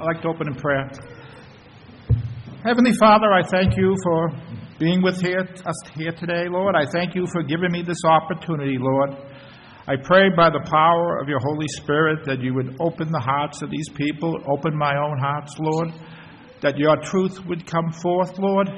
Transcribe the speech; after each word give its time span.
I'd 0.00 0.06
like 0.06 0.22
to 0.22 0.28
open 0.28 0.48
in 0.48 0.54
prayer. 0.54 0.88
Heavenly 2.64 2.92
Father, 2.98 3.30
I 3.34 3.42
thank 3.42 3.76
you 3.76 3.94
for 4.02 4.30
being 4.78 5.02
with 5.02 5.20
here, 5.20 5.40
us 5.40 5.90
here 5.94 6.12
today, 6.12 6.48
Lord. 6.48 6.74
I 6.74 6.86
thank 6.90 7.14
you 7.14 7.26
for 7.30 7.42
giving 7.42 7.70
me 7.70 7.82
this 7.82 8.00
opportunity, 8.08 8.78
Lord. 8.80 9.10
I 9.86 9.96
pray 10.02 10.30
by 10.34 10.48
the 10.48 10.66
power 10.70 11.20
of 11.20 11.28
your 11.28 11.38
Holy 11.40 11.68
Spirit 11.68 12.24
that 12.24 12.40
you 12.40 12.54
would 12.54 12.78
open 12.80 13.12
the 13.12 13.20
hearts 13.20 13.60
of 13.60 13.68
these 13.68 13.90
people, 13.90 14.38
open 14.48 14.74
my 14.74 14.96
own 14.96 15.18
hearts, 15.18 15.54
Lord, 15.58 15.88
that 16.62 16.78
your 16.78 16.96
truth 17.02 17.44
would 17.44 17.66
come 17.66 17.92
forth, 17.92 18.38
Lord, 18.38 18.70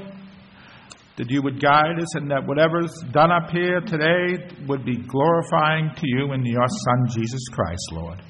that 1.19 1.31
you 1.31 1.41
would 1.43 1.63
guide 1.63 2.01
us, 2.01 2.17
and 2.17 2.33
that 2.33 2.49
whatever's 2.49 2.93
done 3.13 3.31
up 3.31 3.49
here 3.51 3.81
today 3.81 4.43
would 4.67 4.85
be 4.85 4.97
glorifying 4.97 5.93
to 5.95 6.03
you 6.03 6.33
and 6.33 6.45
your 6.45 6.67
Son, 6.67 7.07
Jesus 7.11 7.47
Christ, 7.53 7.93
Lord. 7.93 8.21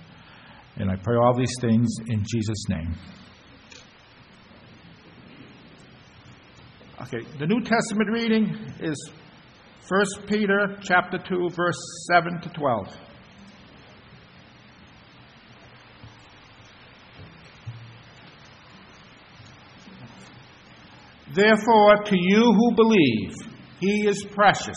And 0.83 0.91
I 0.91 0.97
pray 0.97 1.15
all 1.15 1.33
these 1.33 1.55
things 1.61 1.89
in 2.09 2.25
Jesus' 2.29 2.69
name. 2.69 2.97
Okay, 7.03 7.21
the 7.39 7.47
New 7.47 7.61
Testament 7.61 8.11
reading 8.11 8.57
is 8.81 9.13
1 9.89 10.27
Peter 10.27 10.77
chapter 10.83 11.19
2 11.19 11.51
verse 11.57 11.79
7 12.13 12.41
to 12.41 12.49
12. 12.49 12.97
Therefore, 21.33 22.03
to 22.07 22.17
you 22.19 22.53
who 22.53 22.75
believe, 22.75 23.35
he 23.79 24.09
is 24.09 24.25
precious. 24.33 24.75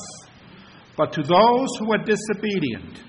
But 0.95 1.13
to 1.13 1.23
those 1.23 1.69
who 1.79 1.91
are 1.93 2.03
disobedient, 2.03 3.01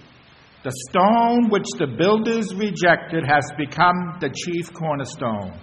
the 0.66 0.74
stone 0.90 1.48
which 1.48 1.70
the 1.78 1.86
builders 1.86 2.52
rejected 2.58 3.22
has 3.22 3.46
become 3.56 4.18
the 4.18 4.34
chief 4.34 4.74
cornerstone, 4.74 5.54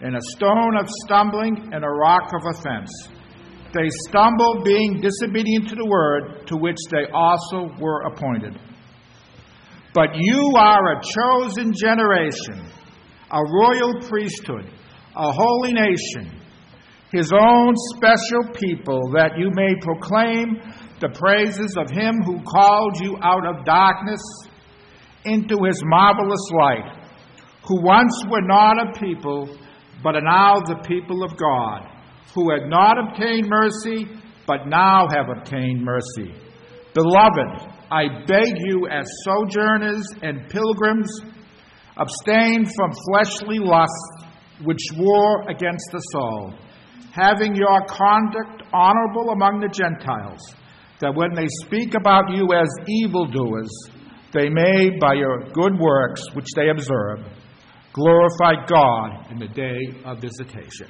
and 0.00 0.16
a 0.16 0.20
stone 0.34 0.74
of 0.76 0.90
stumbling 1.06 1.70
and 1.72 1.84
a 1.84 1.88
rock 1.88 2.26
of 2.34 2.42
offense. 2.50 2.90
They 3.72 3.86
stumble, 4.08 4.62
being 4.64 5.00
disobedient 5.00 5.68
to 5.68 5.76
the 5.76 5.86
word 5.86 6.48
to 6.48 6.56
which 6.56 6.78
they 6.90 7.06
also 7.14 7.70
were 7.78 8.02
appointed. 8.02 8.58
But 9.94 10.08
you 10.14 10.54
are 10.58 10.98
a 10.98 11.02
chosen 11.06 11.72
generation, 11.72 12.66
a 13.30 13.38
royal 13.38 13.94
priesthood, 14.08 14.66
a 15.14 15.30
holy 15.30 15.72
nation 15.72 16.42
his 17.12 17.30
own 17.30 17.74
special 17.94 18.54
people, 18.54 19.12
that 19.14 19.36
you 19.36 19.50
may 19.52 19.76
proclaim 19.82 20.56
the 21.02 21.10
praises 21.18 21.76
of 21.76 21.90
him 21.90 22.22
who 22.22 22.40
called 22.42 22.96
you 23.00 23.18
out 23.20 23.44
of 23.44 23.64
darkness 23.66 24.22
into 25.24 25.58
his 25.66 25.82
marvelous 25.84 26.48
light, 26.54 27.04
who 27.66 27.82
once 27.82 28.14
were 28.30 28.40
not 28.40 28.78
a 28.78 28.98
people, 28.98 29.58
but 30.02 30.14
are 30.14 30.22
now 30.22 30.54
the 30.60 30.80
people 30.86 31.22
of 31.22 31.36
God, 31.36 31.86
who 32.34 32.50
had 32.50 32.70
not 32.70 32.96
obtained 32.98 33.48
mercy, 33.50 34.06
but 34.46 34.66
now 34.66 35.08
have 35.10 35.28
obtained 35.28 35.84
mercy. 35.84 36.32
Beloved, 36.94 37.68
I 37.90 38.24
beg 38.26 38.54
you, 38.58 38.88
as 38.88 39.04
sojourners 39.24 40.06
and 40.22 40.48
pilgrims, 40.48 41.20
abstain 41.96 42.64
from 42.64 42.90
fleshly 43.10 43.58
lusts 43.58 44.24
which 44.64 44.82
war 44.96 45.42
against 45.50 45.90
the 45.92 46.00
soul 46.12 46.54
having 47.12 47.54
your 47.54 47.84
conduct 47.86 48.62
honorable 48.72 49.30
among 49.30 49.60
the 49.60 49.68
Gentiles, 49.68 50.40
that 51.02 51.14
when 51.14 51.34
they 51.34 51.46
speak 51.66 51.94
about 51.94 52.32
you 52.32 52.48
as 52.54 52.68
evildoers, 52.88 53.70
they 54.32 54.48
may, 54.48 54.96
by 54.98 55.14
your 55.14 55.50
good 55.52 55.78
works 55.78 56.22
which 56.34 56.46
they 56.56 56.70
observe, 56.70 57.20
glorify 57.92 58.64
God 58.66 59.30
in 59.30 59.38
the 59.38 59.48
day 59.48 60.00
of 60.04 60.20
visitation. 60.20 60.88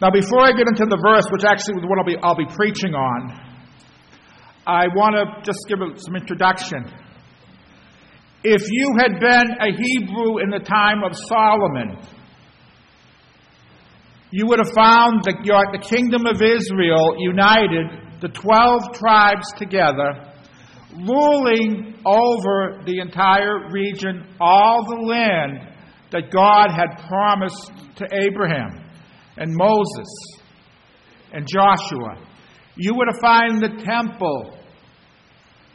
Now, 0.00 0.10
before 0.10 0.40
I 0.40 0.52
get 0.52 0.66
into 0.66 0.86
the 0.88 0.96
verse, 0.96 1.26
which 1.30 1.44
actually 1.44 1.82
is 1.82 1.84
what 1.84 1.98
I'll 1.98 2.04
be, 2.06 2.16
I'll 2.22 2.36
be 2.36 2.48
preaching 2.56 2.94
on, 2.94 3.38
I 4.66 4.86
want 4.94 5.14
to 5.16 5.42
just 5.42 5.58
give 5.68 5.78
some 5.96 6.16
introduction. 6.16 6.84
If 8.42 8.62
you 8.70 8.96
had 8.96 9.20
been 9.20 9.50
a 9.60 9.68
Hebrew 9.76 10.38
in 10.38 10.48
the 10.48 10.64
time 10.64 11.04
of 11.04 11.12
Solomon, 11.28 11.98
you 14.32 14.46
would 14.46 14.60
have 14.60 14.72
found 14.74 15.24
the, 15.24 15.34
your, 15.42 15.64
the 15.72 15.82
kingdom 15.82 16.26
of 16.26 16.40
Israel 16.40 17.16
united, 17.18 18.20
the 18.20 18.28
12 18.28 18.94
tribes 18.94 19.52
together, 19.56 20.32
ruling 20.94 21.96
over 22.06 22.82
the 22.86 23.00
entire 23.00 23.70
region, 23.70 24.24
all 24.40 24.86
the 24.86 25.02
land 25.06 25.58
that 26.12 26.30
God 26.30 26.70
had 26.70 27.06
promised 27.08 27.72
to 27.96 28.06
Abraham 28.12 28.88
and 29.36 29.52
Moses 29.54 30.08
and 31.32 31.46
Joshua. 31.46 32.16
You 32.76 32.94
would 32.94 33.08
have 33.10 33.20
found 33.20 33.62
the 33.62 33.82
temple, 33.84 34.56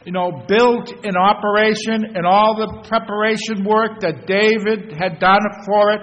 you 0.06 0.12
know, 0.12 0.44
built 0.48 0.92
in 1.04 1.14
operation 1.14 2.16
and 2.16 2.26
all 2.26 2.56
the 2.56 2.88
preparation 2.88 3.64
work 3.64 4.00
that 4.00 4.26
David 4.26 4.92
had 4.98 5.18
done 5.18 5.42
for 5.66 5.92
it 5.92 6.00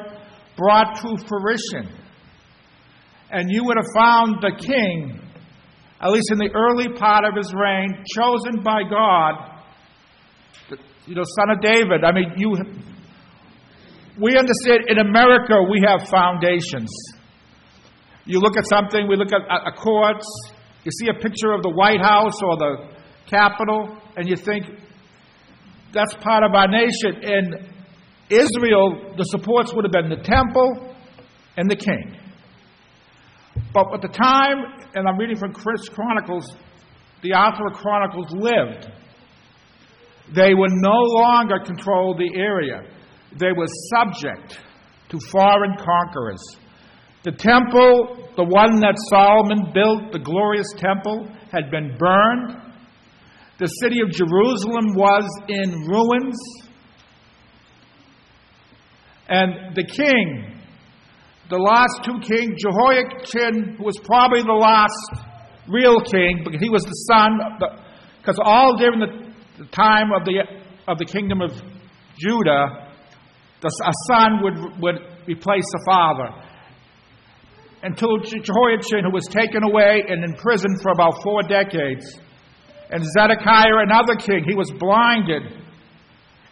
brought 0.56 1.02
to 1.02 1.18
fruition 1.28 2.03
and 3.34 3.50
you 3.50 3.66
would 3.66 3.78
have 3.78 3.92
found 3.96 4.38
the 4.42 4.54
king, 4.56 5.20
at 6.00 6.12
least 6.12 6.32
in 6.32 6.38
the 6.38 6.52
early 6.54 6.88
part 6.98 7.26
of 7.26 7.36
his 7.36 7.52
reign, 7.52 8.04
chosen 8.16 8.62
by 8.64 8.84
God, 8.88 9.50
you 11.08 11.16
know, 11.16 11.24
son 11.36 11.50
of 11.50 11.60
David. 11.60 12.04
I 12.06 12.12
mean, 12.14 12.34
you. 12.38 12.56
We 14.22 14.38
understand 14.38 14.86
in 14.88 15.00
America 15.00 15.56
we 15.68 15.82
have 15.86 16.08
foundations. 16.08 16.90
You 18.26 18.40
look 18.40 18.56
at 18.56 18.68
something, 18.68 19.08
we 19.10 19.18
look 19.18 19.34
at 19.34 19.42
a 19.50 19.72
courts, 19.72 20.28
you 20.84 20.92
see 20.92 21.10
a 21.10 21.20
picture 21.20 21.52
of 21.52 21.64
the 21.64 21.72
White 21.72 22.00
House 22.00 22.42
or 22.42 22.56
the 22.58 22.90
Capitol, 23.26 23.98
and 24.16 24.30
you 24.30 24.36
think 24.36 24.66
that's 25.92 26.14
part 26.16 26.44
of 26.44 26.54
our 26.54 26.68
nation. 26.68 27.24
In 27.24 27.70
Israel, 28.30 29.16
the 29.18 29.24
supports 29.26 29.74
would 29.74 29.86
have 29.86 29.92
been 29.92 30.10
the 30.10 30.24
temple 30.24 30.96
and 31.58 31.70
the 31.70 31.76
king. 31.76 32.23
But 33.74 33.94
at 33.94 34.02
the 34.02 34.08
time, 34.08 34.88
and 34.96 35.08
I'm 35.08 35.18
reading 35.18 35.38
from 35.38 35.54
Chris 35.54 35.88
Chronicles, 35.90 36.56
the 37.22 37.34
author 37.34 37.68
of 37.68 37.74
Chronicles 37.74 38.32
lived. 38.32 38.92
They 40.36 40.54
would 40.54 40.72
no 40.72 40.98
longer 40.98 41.60
control 41.64 42.16
the 42.18 42.40
area. 42.40 42.82
They 43.38 43.52
were 43.56 43.68
subject 43.96 44.60
to 45.10 45.20
foreign 45.32 45.76
conquerors. 45.78 46.42
The 47.24 47.32
temple, 47.32 48.30
the 48.36 48.44
one 48.44 48.80
that 48.82 48.96
Solomon 49.10 49.72
built, 49.74 50.12
the 50.12 50.20
glorious 50.20 50.68
temple, 50.78 51.28
had 51.52 51.72
been 51.72 51.96
burned. 51.98 52.58
The 53.60 53.68
city 53.68 54.02
of 54.02 54.10
Jerusalem 54.10 54.96
was 54.96 55.24
in 55.48 55.88
ruins. 55.88 56.36
And 59.30 59.76
the 59.76 59.86
king, 59.86 60.53
the 61.50 61.58
last 61.58 62.04
two 62.06 62.20
kings, 62.24 62.62
Jehoiachin, 62.62 63.76
who 63.78 63.84
was 63.84 64.00
probably 64.04 64.42
the 64.42 64.56
last 64.56 65.28
real 65.68 66.00
king, 66.00 66.42
because 66.44 66.62
he 66.62 66.70
was 66.70 66.84
the 66.84 67.00
son, 67.12 67.40
because 68.20 68.40
all 68.44 68.78
during 68.78 69.00
the, 69.00 69.64
the, 69.64 69.70
time 69.72 70.12
of 70.16 70.24
the, 70.26 70.44
of 70.88 70.98
the 70.98 71.06
kingdom 71.06 71.42
of 71.42 71.52
Judah, 72.18 72.90
the, 73.62 73.68
a 73.68 73.94
son 74.08 74.40
would, 74.42 74.82
would 74.82 75.00
replace 75.28 75.66
the 75.72 75.84
father. 75.86 76.30
Until 77.84 78.18
Jehoiachin, 78.24 79.04
who 79.04 79.12
was 79.12 79.28
taken 79.28 79.64
away 79.64 80.04
and 80.08 80.24
imprisoned 80.24 80.82
for 80.82 80.92
about 80.94 81.22
four 81.22 81.44
decades. 81.44 82.18
And 82.90 83.04
Zedekiah, 83.04 83.84
another 83.84 84.16
king, 84.16 84.46
he 84.48 84.56
was 84.56 84.72
blinded 84.72 85.44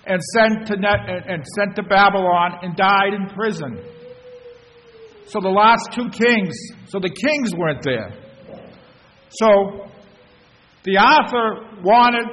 and 0.05 0.21
sent 0.33 0.67
to, 0.67 0.75
and 0.75 1.45
sent 1.55 1.75
to 1.77 1.83
Babylon 1.83 2.59
and 2.63 2.75
died 2.75 3.13
in 3.13 3.27
prison. 3.29 3.79
So 5.31 5.39
the 5.39 5.47
last 5.47 5.93
two 5.93 6.09
kings, 6.09 6.53
so 6.87 6.99
the 6.99 7.09
kings 7.09 7.55
weren't 7.55 7.81
there. 7.83 8.11
So 9.29 9.87
the 10.83 10.97
author 10.97 11.79
wanted, 11.81 12.27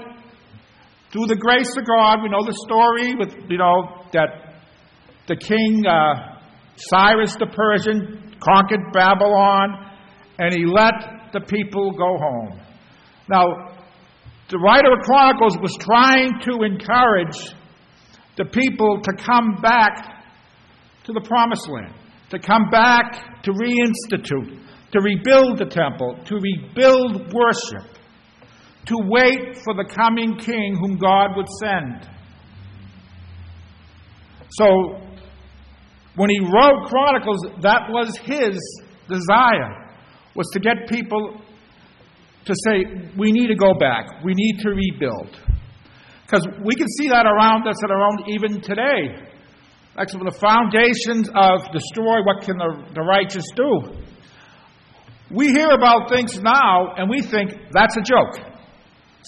through 1.13 1.27
the 1.29 1.37
grace 1.37 1.77
of 1.77 1.87
God, 1.87 2.25
we 2.25 2.29
know 2.29 2.43
the 2.43 2.59
story 2.67 3.15
with, 3.15 3.49
you 3.49 3.57
know, 3.57 4.03
that 4.13 4.65
the 5.29 5.37
king 5.37 5.87
uh, 5.87 6.41
Cyrus 6.75 7.37
the 7.39 7.47
Persian 7.47 8.35
conquered 8.41 8.93
Babylon 8.93 9.93
and 10.41 10.53
he 10.53 10.65
let 10.67 11.31
the 11.33 11.41
people 11.41 11.93
go 11.93 12.19
home. 12.19 12.61
Now, 13.31 13.79
the 14.49 14.59
writer 14.59 14.91
of 14.91 15.05
Chronicles 15.05 15.57
was 15.63 15.77
trying 15.79 16.41
to 16.51 16.65
encourage 16.65 17.55
the 18.37 18.47
people 18.47 19.01
to 19.03 19.13
come 19.23 19.61
back 19.63 20.25
to 21.05 21.13
the 21.13 21.21
promised 21.21 21.69
land 21.69 21.95
to 22.31 22.39
come 22.39 22.71
back 22.71 23.43
to 23.43 23.53
reinstitute, 23.53 24.61
to 24.93 25.01
rebuild 25.01 25.59
the 25.59 25.67
temple, 25.67 26.19
to 26.27 26.37
rebuild 26.37 27.33
worship, 27.33 27.99
to 28.87 28.97
wait 29.05 29.57
for 29.65 29.75
the 29.75 29.85
coming 29.85 30.37
king 30.37 30.77
whom 30.81 30.99
God 30.99 31.37
would 31.37 31.49
send. 31.61 32.09
So 34.51 35.01
when 36.17 36.31
he 36.31 36.41
wrote 36.41 36.89
Chronicles, 36.89 37.47
that 37.63 37.91
was 37.91 38.17
his 38.19 38.59
desire, 39.09 39.95
was 40.35 40.49
to 40.53 40.61
get 40.61 40.89
people 40.89 41.41
to 42.45 42.55
say, 42.65 43.11
we 43.17 43.31
need 43.31 43.49
to 43.49 43.55
go 43.55 43.75
back, 43.79 44.25
we 44.25 44.33
need 44.35 44.59
to 44.61 44.71
rebuild. 44.71 45.39
Because 46.25 46.47
we 46.65 46.75
can 46.75 46.89
see 46.99 47.09
that 47.09 47.25
around 47.25 47.67
us 47.69 47.77
and 47.83 47.91
around 47.91 48.23
even 48.29 48.61
today. 48.61 49.29
Like 49.99 50.13
when 50.15 50.27
the 50.27 50.39
foundations 50.39 51.29
of 51.35 51.73
destroy, 51.73 52.23
what 52.23 52.47
can 52.47 52.57
the, 52.57 52.87
the 52.95 53.03
righteous 53.03 53.45
do? 53.57 53.99
We 55.29 55.49
hear 55.49 55.71
about 55.71 56.09
things 56.09 56.39
now 56.41 56.95
and 56.95 57.11
we 57.11 57.21
think 57.21 57.51
that's 57.73 57.97
a 57.97 58.03
joke. 58.03 58.39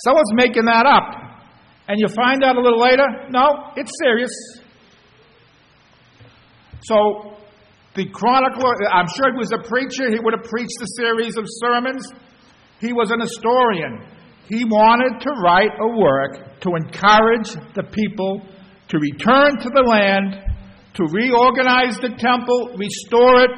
Someone's 0.05 0.32
making 0.34 0.67
that 0.67 0.87
up. 0.87 1.11
And 1.88 1.99
you 1.99 2.06
find 2.06 2.44
out 2.44 2.55
a 2.55 2.61
little 2.61 2.81
later, 2.81 3.05
no, 3.31 3.72
it's 3.76 3.90
serious. 4.00 4.31
So, 6.82 7.34
the 7.96 8.08
chronicler, 8.08 8.73
I'm 8.93 9.08
sure 9.08 9.32
he 9.32 9.38
was 9.38 9.50
a 9.52 9.66
preacher, 9.66 10.08
he 10.08 10.20
would 10.23 10.34
have 10.38 10.49
preached 10.49 10.78
a 10.81 10.87
series 10.96 11.37
of 11.37 11.46
sermons. 11.49 12.06
He 12.81 12.93
was 12.93 13.11
an 13.11 13.20
historian. 13.20 14.06
He 14.49 14.64
wanted 14.64 15.20
to 15.20 15.31
write 15.43 15.73
a 15.81 15.99
work 15.99 16.61
to 16.61 16.70
encourage 16.76 17.50
the 17.75 17.82
people 17.90 18.46
to 18.88 18.99
return 18.99 19.58
to 19.58 19.69
the 19.69 19.82
land, 19.82 20.50
to 20.94 21.04
reorganize 21.12 21.96
the 21.98 22.10
temple, 22.19 22.76
restore 22.76 23.42
it, 23.42 23.50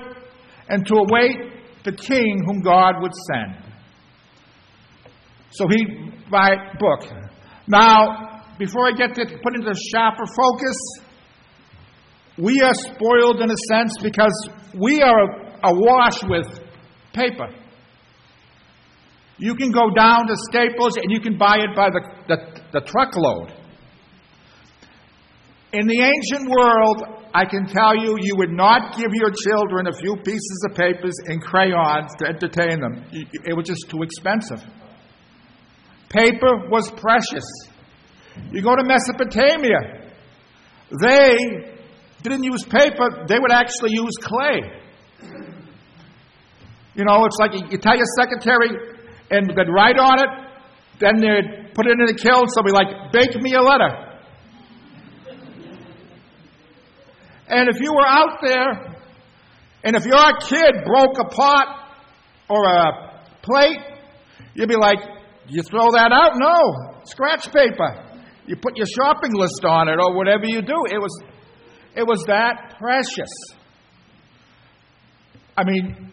and 0.68 0.86
to 0.86 0.94
await 0.94 1.84
the 1.84 1.92
king 1.92 2.42
whom 2.46 2.62
God 2.62 2.94
would 3.00 3.12
send. 3.32 3.72
So 5.50 5.66
he 5.68 6.12
write 6.30 6.78
book. 6.78 7.10
Now, 7.66 8.42
before 8.58 8.86
I 8.88 8.92
get 8.92 9.14
to 9.14 9.24
put 9.24 9.54
into 9.54 9.74
sharper 9.92 10.24
focus, 10.36 10.78
we 12.38 12.60
are 12.62 12.74
spoiled 12.74 13.40
in 13.40 13.50
a 13.50 13.56
sense 13.68 13.98
because 14.02 14.48
we 14.74 15.02
are 15.02 15.52
awash 15.62 16.22
with 16.24 16.46
paper. 17.12 17.48
You 19.38 19.54
can 19.54 19.72
go 19.72 19.90
down 19.90 20.26
to 20.28 20.34
Staples 20.50 20.96
and 20.96 21.10
you 21.10 21.20
can 21.20 21.36
buy 21.36 21.58
it 21.58 21.74
by 21.76 21.88
the, 21.90 22.00
the, 22.28 22.62
the 22.72 22.80
truckload. 22.80 23.52
In 25.72 25.86
the 25.86 26.00
ancient 26.00 26.50
world, 26.50 27.28
I 27.34 27.46
can 27.46 27.66
tell 27.66 27.96
you, 27.96 28.18
you 28.20 28.36
would 28.36 28.52
not 28.52 28.94
give 28.94 29.08
your 29.12 29.30
children 29.32 29.86
a 29.86 29.92
few 29.92 30.16
pieces 30.16 30.66
of 30.68 30.76
papers 30.76 31.14
and 31.26 31.40
crayons 31.40 32.12
to 32.18 32.28
entertain 32.28 32.80
them. 32.80 33.04
It 33.10 33.56
was 33.56 33.66
just 33.66 33.88
too 33.88 34.02
expensive. 34.02 34.62
Paper 36.10 36.68
was 36.68 36.90
precious. 36.90 37.48
You 38.50 38.60
go 38.60 38.76
to 38.76 38.84
Mesopotamia, 38.84 40.12
they 41.00 41.36
didn't 42.22 42.44
use 42.44 42.64
paper, 42.64 43.24
they 43.26 43.38
would 43.38 43.52
actually 43.52 43.92
use 43.92 44.12
clay. 44.20 44.60
You 46.94 47.04
know, 47.06 47.24
it's 47.24 47.38
like 47.40 47.54
you 47.72 47.78
tell 47.78 47.96
your 47.96 48.06
secretary, 48.18 48.76
and 49.30 49.48
they'd 49.48 49.72
write 49.72 49.98
on 49.98 50.18
it. 50.18 50.28
Then 51.00 51.16
they'd 51.16 51.72
put 51.74 51.86
it 51.86 51.98
in 51.98 52.06
the 52.06 52.14
kiln. 52.14 52.46
So 52.48 52.62
be 52.62 52.70
like, 52.70 53.10
bake 53.12 53.34
me 53.40 53.54
a 53.54 53.62
letter. 53.62 54.11
And 57.48 57.68
if 57.68 57.80
you 57.80 57.92
were 57.92 58.06
out 58.06 58.38
there, 58.42 58.96
and 59.84 59.96
if 59.96 60.04
your 60.06 60.32
kid 60.40 60.84
broke 60.84 61.18
a 61.18 61.28
pot 61.28 61.96
or 62.48 62.64
a 62.64 63.24
plate, 63.42 63.80
you'd 64.54 64.68
be 64.68 64.76
like, 64.76 64.98
you 65.48 65.62
throw 65.62 65.90
that 65.92 66.12
out? 66.12 66.32
No, 66.36 67.00
scratch 67.04 67.52
paper. 67.52 68.20
You 68.46 68.56
put 68.56 68.76
your 68.76 68.86
shopping 68.86 69.32
list 69.34 69.64
on 69.64 69.88
it 69.88 69.98
or 70.00 70.16
whatever 70.16 70.44
you 70.46 70.62
do. 70.62 70.84
It 70.90 70.98
was, 70.98 71.22
it 71.96 72.06
was 72.06 72.24
that 72.26 72.76
precious. 72.78 73.30
I 75.56 75.64
mean, 75.64 76.12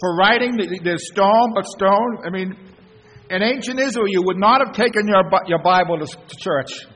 for 0.00 0.16
writing 0.16 0.56
the, 0.56 0.66
the 0.82 0.98
stone, 0.98 1.52
but 1.54 1.64
stone. 1.66 2.18
I 2.26 2.30
mean, 2.30 2.56
in 3.30 3.42
ancient 3.42 3.80
Israel, 3.80 4.06
you 4.08 4.22
would 4.22 4.36
not 4.36 4.60
have 4.66 4.74
taken 4.74 5.06
your, 5.06 5.22
your 5.46 5.62
Bible 5.62 5.98
to 5.98 6.06
church. 6.38 6.86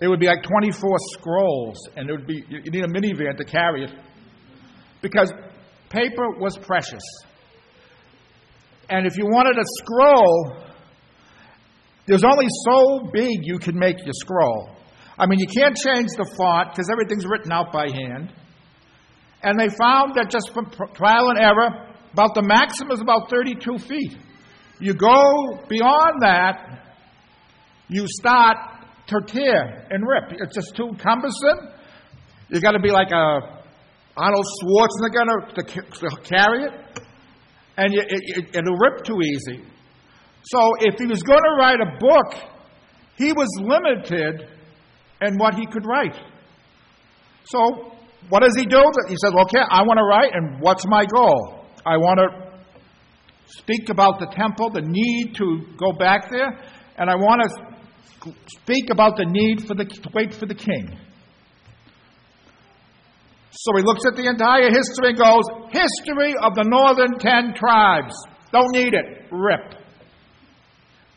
It 0.00 0.08
would 0.08 0.20
be 0.20 0.26
like 0.26 0.42
24 0.42 0.96
scrolls, 1.12 1.78
and 1.96 2.08
it 2.08 2.12
would 2.12 2.26
be, 2.26 2.44
you 2.48 2.70
need 2.70 2.84
a 2.84 2.88
minivan 2.88 3.36
to 3.36 3.44
carry 3.44 3.84
it. 3.84 3.90
Because 5.00 5.32
paper 5.88 6.30
was 6.38 6.56
precious. 6.58 7.02
And 8.88 9.06
if 9.06 9.16
you 9.16 9.24
wanted 9.26 9.58
a 9.58 9.64
scroll, 9.80 10.56
there's 12.06 12.24
only 12.24 12.46
so 12.66 13.08
big 13.12 13.40
you 13.42 13.58
can 13.58 13.78
make 13.78 13.96
your 14.04 14.12
scroll. 14.14 14.70
I 15.16 15.26
mean, 15.26 15.38
you 15.38 15.46
can't 15.46 15.76
change 15.76 16.08
the 16.16 16.30
font 16.36 16.70
because 16.72 16.88
everything's 16.90 17.24
written 17.24 17.52
out 17.52 17.72
by 17.72 17.88
hand. 17.88 18.32
And 19.42 19.58
they 19.58 19.68
found 19.68 20.14
that 20.16 20.30
just 20.30 20.52
from 20.52 20.70
trial 20.94 21.30
and 21.30 21.38
error, 21.38 21.94
about 22.12 22.34
the 22.34 22.42
maximum 22.42 22.92
is 22.92 23.00
about 23.00 23.30
32 23.30 23.78
feet. 23.78 24.16
You 24.80 24.94
go 24.94 25.60
beyond 25.68 26.22
that, 26.22 26.96
you 27.88 28.06
start 28.08 28.56
to 29.08 29.20
tear 29.26 29.86
and 29.90 30.04
rip. 30.06 30.40
It's 30.40 30.54
just 30.54 30.76
too 30.76 30.90
cumbersome. 31.02 31.70
You 32.48 32.60
got 32.60 32.72
to 32.72 32.80
be 32.80 32.90
like 32.90 33.10
a 33.10 33.62
Arnold 34.16 34.46
Schwarzenegger 34.62 35.54
to, 35.54 35.62
to 35.62 36.16
carry 36.22 36.64
it, 36.64 36.72
and 37.76 37.92
you, 37.92 38.00
it, 38.00 38.38
it, 38.38 38.56
it'll 38.56 38.76
rip 38.76 39.04
too 39.04 39.20
easy. 39.20 39.64
So 40.44 40.72
if 40.80 40.94
he 40.98 41.06
was 41.06 41.22
going 41.22 41.42
to 41.42 41.56
write 41.58 41.80
a 41.80 41.98
book, 41.98 42.34
he 43.16 43.32
was 43.32 43.48
limited 43.60 44.48
in 45.22 45.38
what 45.38 45.54
he 45.54 45.66
could 45.66 45.84
write. 45.86 46.16
So 47.46 47.92
what 48.28 48.40
does 48.42 48.54
he 48.56 48.66
do? 48.66 48.82
He 49.08 49.16
says, 49.16 49.32
okay, 49.32 49.62
I 49.68 49.82
want 49.82 49.98
to 49.98 50.04
write, 50.04 50.30
and 50.32 50.60
what's 50.60 50.84
my 50.86 51.06
goal? 51.06 51.66
I 51.84 51.96
want 51.96 52.20
to 52.20 52.54
speak 53.46 53.88
about 53.88 54.18
the 54.18 54.26
temple, 54.26 54.70
the 54.70 54.82
need 54.82 55.34
to 55.36 55.60
go 55.76 55.92
back 55.92 56.30
there, 56.30 56.58
and 56.96 57.10
I 57.10 57.14
want 57.16 57.42
to 57.42 57.73
speak 58.46 58.90
about 58.90 59.16
the 59.16 59.26
need 59.26 59.66
for 59.66 59.74
the, 59.74 59.84
to 59.84 60.10
wait 60.14 60.34
for 60.34 60.46
the 60.46 60.54
king. 60.54 60.98
So 63.50 63.76
he 63.76 63.82
looks 63.82 64.04
at 64.06 64.16
the 64.16 64.28
entire 64.28 64.68
history 64.68 65.14
and 65.14 65.18
goes, 65.18 65.44
History 65.70 66.34
of 66.42 66.54
the 66.54 66.64
northern 66.64 67.18
ten 67.18 67.54
tribes. 67.54 68.14
Don't 68.52 68.72
need 68.72 68.94
it. 68.94 69.28
Rip. 69.30 69.74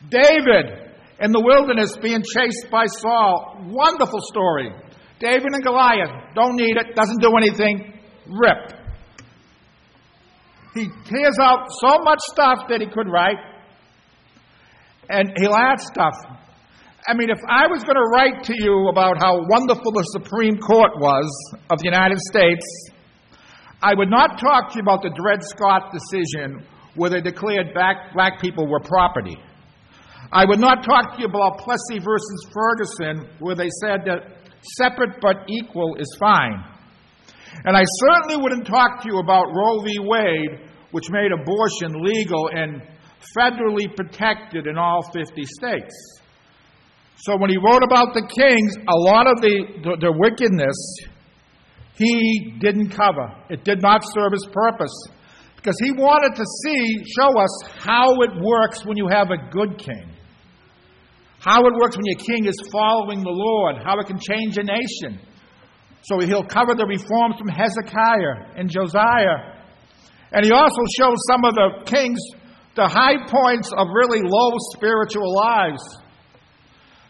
David 0.08 0.88
in 1.20 1.32
the 1.32 1.40
wilderness 1.40 1.96
being 1.96 2.22
chased 2.22 2.70
by 2.70 2.86
Saul. 2.86 3.58
Wonderful 3.66 4.20
story. 4.30 4.70
David 5.18 5.48
and 5.52 5.64
Goliath. 5.64 6.34
Don't 6.34 6.54
need 6.54 6.76
it. 6.76 6.94
Doesn't 6.94 7.20
do 7.20 7.36
anything. 7.36 8.00
Rip. 8.28 8.78
He 10.74 10.88
tears 11.06 11.36
out 11.40 11.66
so 11.80 11.98
much 12.04 12.20
stuff 12.30 12.68
that 12.68 12.80
he 12.80 12.86
could 12.86 13.08
write, 13.10 13.38
and 15.10 15.32
he'll 15.40 15.56
add 15.56 15.80
stuff. 15.80 16.14
I 17.06 17.14
mean, 17.14 17.30
if 17.30 17.38
I 17.48 17.66
was 17.68 17.84
going 17.84 17.96
to 17.96 18.08
write 18.12 18.44
to 18.44 18.54
you 18.56 18.88
about 18.88 19.18
how 19.18 19.38
wonderful 19.48 19.92
the 19.92 20.02
Supreme 20.12 20.58
Court 20.58 20.98
was 20.98 21.30
of 21.70 21.78
the 21.78 21.84
United 21.84 22.18
States, 22.18 22.64
I 23.80 23.94
would 23.94 24.10
not 24.10 24.40
talk 24.40 24.72
to 24.72 24.76
you 24.76 24.82
about 24.82 25.02
the 25.02 25.14
Dred 25.14 25.42
Scott 25.44 25.92
decision 25.92 26.66
where 26.96 27.10
they 27.10 27.20
declared 27.20 27.72
black, 27.72 28.12
black 28.12 28.40
people 28.40 28.66
were 28.66 28.80
property. 28.80 29.38
I 30.32 30.44
would 30.44 30.58
not 30.58 30.82
talk 30.82 31.14
to 31.14 31.20
you 31.20 31.26
about 31.26 31.58
Plessy 31.58 32.02
versus 32.02 32.46
Ferguson 32.52 33.30
where 33.38 33.54
they 33.54 33.70
said 33.80 34.02
that 34.04 34.50
separate 34.76 35.20
but 35.22 35.48
equal 35.48 35.96
is 35.96 36.14
fine. 36.18 36.64
And 37.64 37.76
I 37.76 37.84
certainly 38.04 38.42
wouldn't 38.42 38.66
talk 38.66 39.02
to 39.02 39.08
you 39.08 39.18
about 39.18 39.46
Roe 39.54 39.80
v. 39.80 39.98
Wade 40.00 40.68
which 40.90 41.10
made 41.10 41.30
abortion 41.32 42.02
legal 42.02 42.50
and 42.52 42.82
federally 43.36 43.94
protected 43.94 44.66
in 44.66 44.76
all 44.76 45.02
50 45.12 45.44
states. 45.44 46.17
So 47.18 47.36
when 47.36 47.50
he 47.50 47.56
wrote 47.56 47.82
about 47.82 48.14
the 48.14 48.22
kings, 48.22 48.76
a 48.76 48.96
lot 48.96 49.26
of 49.26 49.40
the, 49.40 49.64
the, 49.82 49.96
the 50.00 50.12
wickedness 50.12 50.76
he 51.96 52.54
didn't 52.60 52.90
cover. 52.90 53.34
It 53.50 53.64
did 53.64 53.82
not 53.82 54.04
serve 54.04 54.32
his 54.32 54.46
purpose. 54.52 54.94
Because 55.56 55.74
he 55.82 55.90
wanted 55.90 56.36
to 56.36 56.44
see, 56.62 57.04
show 57.18 57.36
us 57.36 57.82
how 57.82 58.14
it 58.22 58.30
works 58.40 58.86
when 58.86 58.96
you 58.96 59.08
have 59.08 59.30
a 59.32 59.50
good 59.50 59.78
king. 59.78 60.14
How 61.40 61.66
it 61.66 61.74
works 61.74 61.96
when 61.96 62.06
your 62.06 62.18
king 62.18 62.46
is 62.46 62.54
following 62.70 63.24
the 63.24 63.34
Lord. 63.34 63.82
How 63.82 63.98
it 63.98 64.06
can 64.06 64.18
change 64.20 64.58
a 64.58 64.62
nation. 64.62 65.18
So 66.02 66.20
he'll 66.20 66.46
cover 66.46 66.76
the 66.76 66.86
reforms 66.86 67.34
from 67.36 67.48
Hezekiah 67.48 68.54
and 68.54 68.70
Josiah 68.70 69.58
and 70.32 70.44
he 70.44 70.52
also 70.52 70.82
shows 70.98 71.16
some 71.26 71.44
of 71.44 71.54
the 71.54 71.84
kings 71.86 72.18
the 72.74 72.86
high 72.86 73.16
points 73.26 73.72
of 73.72 73.88
really 73.92 74.20
low 74.22 74.52
spiritual 74.74 75.34
lives. 75.34 75.82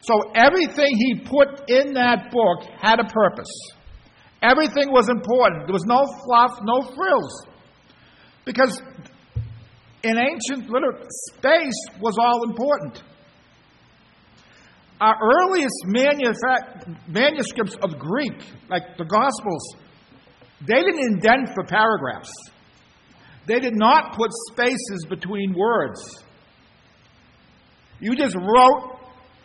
So 0.00 0.14
everything 0.34 0.96
he 0.96 1.20
put 1.20 1.68
in 1.68 1.94
that 1.94 2.30
book 2.30 2.64
had 2.80 3.00
a 3.00 3.04
purpose. 3.04 3.50
Everything 4.40 4.92
was 4.92 5.08
important. 5.08 5.66
There 5.66 5.72
was 5.72 5.84
no 5.86 6.06
fluff, 6.24 6.58
no 6.62 6.82
frills. 6.94 7.46
Because 8.44 8.80
in 10.02 10.16
ancient 10.16 10.70
literature, 10.70 11.06
space 11.10 11.74
was 12.00 12.16
all 12.18 12.44
important. 12.48 13.02
our 15.00 15.16
earliest 15.22 15.76
manuscripts 17.06 17.76
of 17.82 17.98
Greek, 17.98 18.42
like 18.68 18.96
the 18.96 19.04
Gospels, 19.04 19.76
they 20.66 20.82
didn't 20.82 20.98
indent 20.98 21.50
for 21.54 21.64
paragraphs. 21.64 22.32
They 23.46 23.60
did 23.60 23.76
not 23.76 24.16
put 24.16 24.30
spaces 24.50 25.06
between 25.08 25.54
words. 25.56 26.24
You 28.00 28.16
just 28.16 28.34
wrote, 28.34 28.97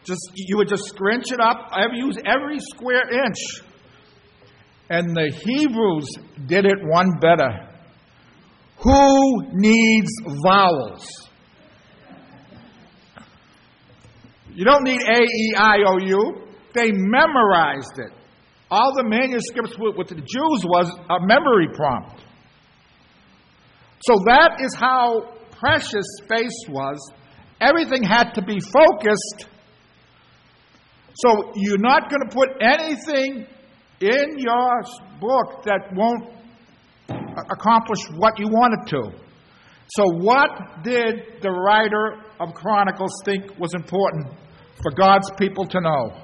just 0.04 0.32
you 0.36 0.58
would 0.58 0.68
just 0.68 0.86
scrunch 0.86 1.32
it 1.32 1.40
up, 1.40 1.70
I 1.72 1.86
use 1.94 2.18
every 2.26 2.60
square 2.60 3.10
inch. 3.26 3.62
And 4.90 5.16
the 5.16 5.32
Hebrews 5.32 6.08
did 6.46 6.66
it 6.66 6.78
one 6.84 7.20
better. 7.20 7.70
Who 8.84 9.44
needs 9.54 10.12
vowels? 10.46 11.08
You 14.54 14.66
don't 14.66 14.84
need 14.84 15.02
A, 15.02 15.22
E, 15.22 15.54
I, 15.58 15.78
O, 15.88 15.98
U. 16.00 16.48
They 16.74 16.92
memorized 16.92 17.98
it. 17.98 18.12
All 18.70 18.94
the 18.96 19.04
manuscripts 19.04 19.76
with 19.78 20.08
the 20.10 20.16
Jews 20.16 20.66
was 20.66 20.92
a 21.10 21.26
memory 21.26 21.68
prompt. 21.74 22.24
So 24.06 24.16
that 24.26 24.58
is 24.60 24.76
how 24.76 25.38
precious 25.52 26.06
space 26.24 26.66
was. 26.70 27.12
Everything 27.62 28.04
had 28.04 28.34
to 28.34 28.42
be 28.42 28.60
focused. 28.60 29.48
So 31.16 31.52
you're 31.56 31.78
not 31.78 32.10
going 32.10 32.28
to 32.28 32.36
put 32.36 32.50
anything 32.62 33.46
in 34.00 34.40
your 34.40 34.82
book 35.20 35.64
that 35.66 35.90
won't 35.94 36.30
accomplish 37.52 38.00
what 38.18 38.40
you 38.40 38.48
want 38.48 38.74
it 38.82 38.90
to. 38.90 39.24
So, 39.88 40.04
what 40.08 40.84
did 40.84 41.42
the 41.42 41.52
writer 41.52 42.24
of 42.40 42.54
Chronicles 42.54 43.22
think 43.26 43.60
was 43.60 43.74
important 43.76 44.34
for 44.82 44.92
God's 44.92 45.30
people 45.38 45.66
to 45.68 45.82
know? 45.82 46.20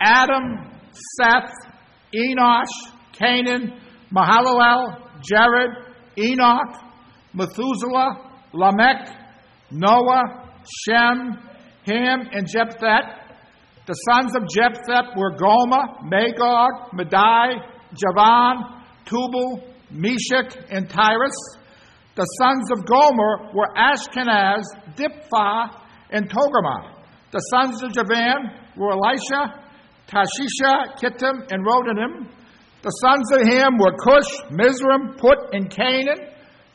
Adam, 0.00 0.70
Seth, 1.16 1.52
Enosh, 2.14 2.92
Cainan, 3.14 3.78
Mahalalel, 4.14 5.08
Jared, 5.22 5.70
Enoch, 6.18 6.78
Methuselah, 7.34 8.30
Lamech, 8.52 9.08
Noah, 9.70 10.50
Shem, 10.84 11.38
Ham, 11.86 12.28
and 12.32 12.46
Japheth. 12.46 13.22
The 13.86 13.94
sons 13.94 14.36
of 14.36 14.46
Japheth 14.48 15.16
were 15.16 15.36
Gomer, 15.36 16.02
Magog, 16.04 16.92
Madai, 16.92 17.58
Javan, 17.94 18.82
Tubal, 19.04 19.64
Meshech, 19.90 20.56
and 20.70 20.88
Tiras. 20.88 21.34
The 22.14 22.24
sons 22.38 22.70
of 22.70 22.86
Gomer 22.86 23.52
were 23.54 23.68
Ashkenaz, 23.76 24.62
Diphath, 24.94 25.80
and 26.10 26.30
Togarmah. 26.30 27.02
The 27.32 27.38
sons 27.38 27.82
of 27.82 27.92
Javan 27.92 28.52
were 28.76 28.92
Elishah, 28.92 29.62
Tarshishah, 30.06 30.96
Kittim, 31.00 31.50
and 31.50 31.66
Rodanim. 31.66 32.28
The 32.82 32.90
sons 32.90 33.32
of 33.32 33.48
Ham 33.48 33.78
were 33.78 33.96
Cush, 33.96 34.50
Mizraim, 34.50 35.16
Put, 35.16 35.38
and 35.52 35.70
Canaan. 35.70 36.28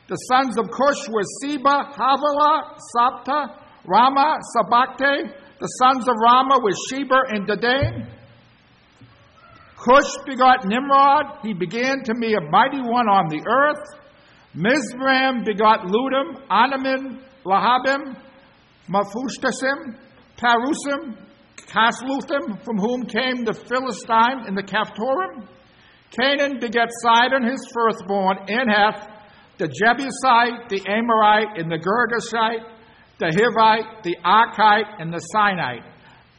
The 0.08 0.16
sons 0.16 0.58
of 0.58 0.66
Cush 0.72 1.08
were 1.10 1.24
Seba, 1.42 1.94
Havilah, 1.94 2.78
Sabta, 2.96 3.67
Raama, 3.88 4.40
Sabakte. 4.56 5.34
The 5.60 5.68
sons 5.82 6.08
of 6.08 6.16
Raama 6.16 6.62
were 6.62 6.72
Sheba 6.90 7.20
and 7.30 7.48
Dedan. 7.48 8.10
Cush 9.78 10.18
begot 10.26 10.66
Nimrod. 10.66 11.40
He 11.44 11.54
began 11.54 12.04
to 12.04 12.14
be 12.20 12.34
a 12.34 12.42
mighty 12.42 12.82
one 12.82 13.08
on 13.08 13.30
the 13.30 13.42
earth. 13.48 13.86
Mizraim 14.54 15.44
begot 15.46 15.86
Ludim, 15.86 16.46
Anamim, 16.50 17.22
Lehabim, 17.46 18.18
Maphushtasim, 18.90 19.96
Parusim, 20.38 21.16
Casluhim, 21.68 22.64
from 22.64 22.78
whom 22.78 23.04
came 23.04 23.46
the 23.46 23.54
Philistine 23.54 24.48
and 24.48 24.58
the 24.58 24.64
Caphtorim. 24.64 25.48
Canaan 26.12 26.60
begat 26.60 26.90
Sidon, 27.04 27.44
his 27.44 27.60
firstborn, 27.74 28.38
and 28.48 28.70
Heth, 28.70 29.08
the 29.58 29.68
Jebusite, 29.68 30.70
the 30.70 30.82
Amorite, 30.90 31.58
and 31.58 31.72
the 31.72 31.78
Girgashite, 31.78 32.77
the 33.20 33.28
Hivite, 33.28 34.04
the 34.04 34.16
Arkite, 34.24 35.02
and 35.02 35.12
the 35.12 35.22
Sinite, 35.34 35.84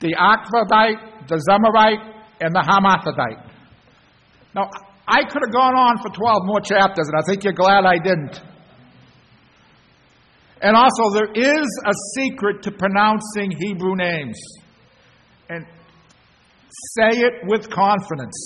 the 0.00 0.14
Arvadite, 0.14 1.28
the 1.28 1.42
Zemarite, 1.48 2.14
and 2.40 2.54
the 2.54 2.60
Hamathite. 2.60 3.50
Now, 4.54 4.70
I 5.08 5.22
could 5.24 5.42
have 5.42 5.52
gone 5.52 5.74
on 5.74 5.98
for 5.98 6.10
12 6.10 6.42
more 6.44 6.60
chapters, 6.60 7.08
and 7.08 7.16
I 7.16 7.22
think 7.26 7.44
you're 7.44 7.52
glad 7.52 7.84
I 7.84 7.98
didn't. 7.98 8.40
And 10.60 10.76
also, 10.76 11.14
there 11.14 11.30
is 11.32 11.68
a 11.86 11.92
secret 12.16 12.62
to 12.64 12.72
pronouncing 12.72 13.50
Hebrew 13.50 13.94
names. 13.94 14.38
And 15.48 15.64
say 16.96 17.18
it 17.20 17.32
with 17.46 17.70
confidence. 17.70 18.36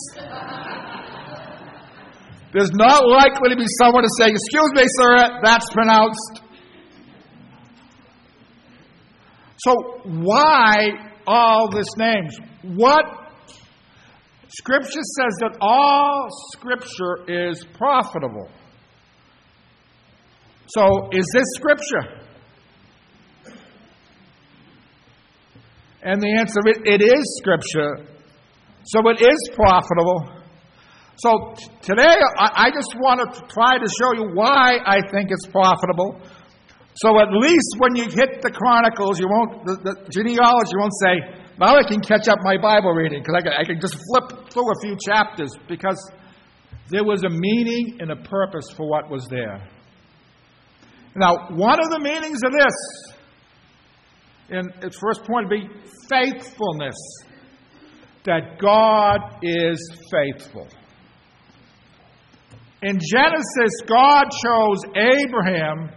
There's 2.53 2.71
not 2.73 3.09
likely 3.09 3.49
to 3.51 3.57
be 3.57 3.67
someone 3.81 4.03
to 4.05 4.11
say, 4.19 4.29
Excuse 4.29 4.73
me, 4.75 4.85
sir, 4.87 5.41
that's 5.43 5.71
pronounced. 5.73 6.42
So, 9.65 10.01
why 10.05 10.89
all 11.25 11.71
this 11.71 11.87
names? 11.97 12.37
What 12.63 13.05
Scripture 14.49 14.91
says 14.91 15.35
that 15.41 15.57
all 15.61 16.29
Scripture 16.53 17.49
is 17.49 17.65
profitable. 17.75 18.49
So, 20.67 21.09
is 21.13 21.25
this 21.33 21.45
Scripture? 21.55 22.23
And 26.03 26.21
the 26.21 26.37
answer 26.39 26.59
is 26.69 26.79
it 26.85 27.01
is 27.01 27.41
Scripture. 27.41 28.05
So, 28.87 29.09
it 29.11 29.23
is 29.23 29.51
profitable. 29.55 30.43
So, 31.19 31.55
today 31.83 32.17
I, 32.37 32.67
I 32.67 32.71
just 32.75 32.97
want 32.97 33.21
to 33.21 33.41
try 33.47 33.79
to 33.79 33.87
show 33.87 34.13
you 34.15 34.35
why 34.35 34.79
I 34.85 35.01
think 35.13 35.31
it's 35.31 35.47
profitable. 35.47 36.21
So, 36.95 37.19
at 37.21 37.33
least 37.33 37.77
when 37.79 37.97
you 37.97 38.05
hit 38.05 38.43
the 38.43 38.51
Chronicles, 38.51 39.19
you 39.19 39.27
won't, 39.29 39.65
the, 39.65 39.77
the 39.81 39.95
genealogy, 40.11 40.77
won't 40.77 40.93
say, 41.01 41.43
now 41.59 41.77
I 41.77 41.83
can 41.85 42.01
catch 42.01 42.29
up 42.29 42.39
my 42.43 42.57
Bible 42.61 42.93
reading 42.93 43.21
because 43.21 43.35
I 43.39 43.43
can, 43.43 43.53
I 43.53 43.65
can 43.65 43.81
just 43.81 43.97
flip 43.97 44.51
through 44.51 44.71
a 44.71 44.81
few 44.83 44.97
chapters 45.01 45.53
because 45.69 45.99
there 46.91 47.05
was 47.05 47.25
a 47.25 47.31
meaning 47.31 47.99
and 48.01 48.11
a 48.11 48.17
purpose 48.17 48.69
for 48.77 48.89
what 48.89 49.11
was 49.11 49.27
there. 49.29 49.67
Now, 51.17 51.49
one 51.51 51.79
of 51.79 51.91
the 51.91 52.01
meanings 52.01 52.41
of 52.45 52.53
this, 52.53 53.15
in 54.51 54.87
its 54.87 54.99
first 54.99 55.25
point, 55.25 55.49
would 55.49 55.61
be 55.61 55.69
faithfulness. 56.11 56.97
That 58.25 58.59
God 58.61 59.39
is 59.43 59.79
faithful. 60.13 60.69
In 62.83 62.99
Genesis, 62.99 63.81
God 63.87 64.25
chose 64.45 64.79
Abraham 64.95 65.91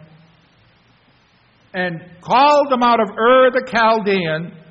and 1.75 2.01
called 2.21 2.71
him 2.71 2.81
out 2.81 2.99
of 2.99 3.09
Ur 3.11 3.51
the 3.51 3.69
Chaldean 3.69 4.65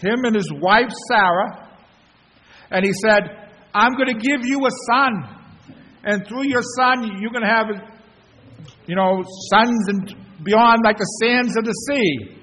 him 0.00 0.24
and 0.24 0.34
his 0.34 0.50
wife 0.52 0.90
Sarah, 1.08 1.68
and 2.70 2.84
he 2.84 2.92
said, 2.92 3.50
I'm 3.74 3.94
going 3.94 4.08
to 4.08 4.20
give 4.20 4.44
you 4.44 4.60
a 4.66 4.70
son. 4.90 5.12
And 6.04 6.26
through 6.26 6.48
your 6.48 6.62
son, 6.76 7.18
you're 7.20 7.30
going 7.30 7.44
to 7.44 7.50
have, 7.50 7.66
you 8.86 8.94
know, 8.94 9.22
sons 9.50 9.88
and 9.88 10.44
beyond 10.44 10.78
like 10.84 10.98
the 10.98 11.10
sands 11.22 11.56
of 11.56 11.64
the 11.64 11.72
sea. 11.72 12.36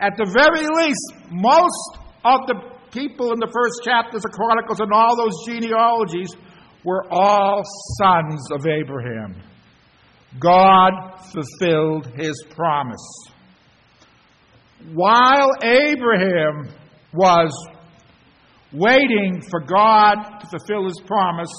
At 0.00 0.16
the 0.16 0.30
very 0.30 0.66
least, 0.86 1.30
most 1.30 1.98
of 2.24 2.40
the 2.46 2.54
people 2.92 3.32
in 3.32 3.40
the 3.40 3.50
first 3.52 3.82
chapters 3.84 4.24
of 4.24 4.30
Chronicles 4.30 4.80
and 4.80 4.92
all 4.92 5.16
those 5.16 5.34
genealogies 5.46 6.34
were 6.84 7.04
all 7.10 7.62
sons 8.00 8.40
of 8.52 8.66
Abraham. 8.66 9.34
God 10.38 10.92
fulfilled 11.32 12.06
his 12.16 12.34
promise. 12.50 13.28
While 14.92 15.50
Abraham 15.62 16.68
was 17.12 17.50
waiting 18.72 19.42
for 19.50 19.60
God 19.60 20.16
to 20.40 20.46
fulfill 20.50 20.84
his 20.84 21.00
promise 21.06 21.52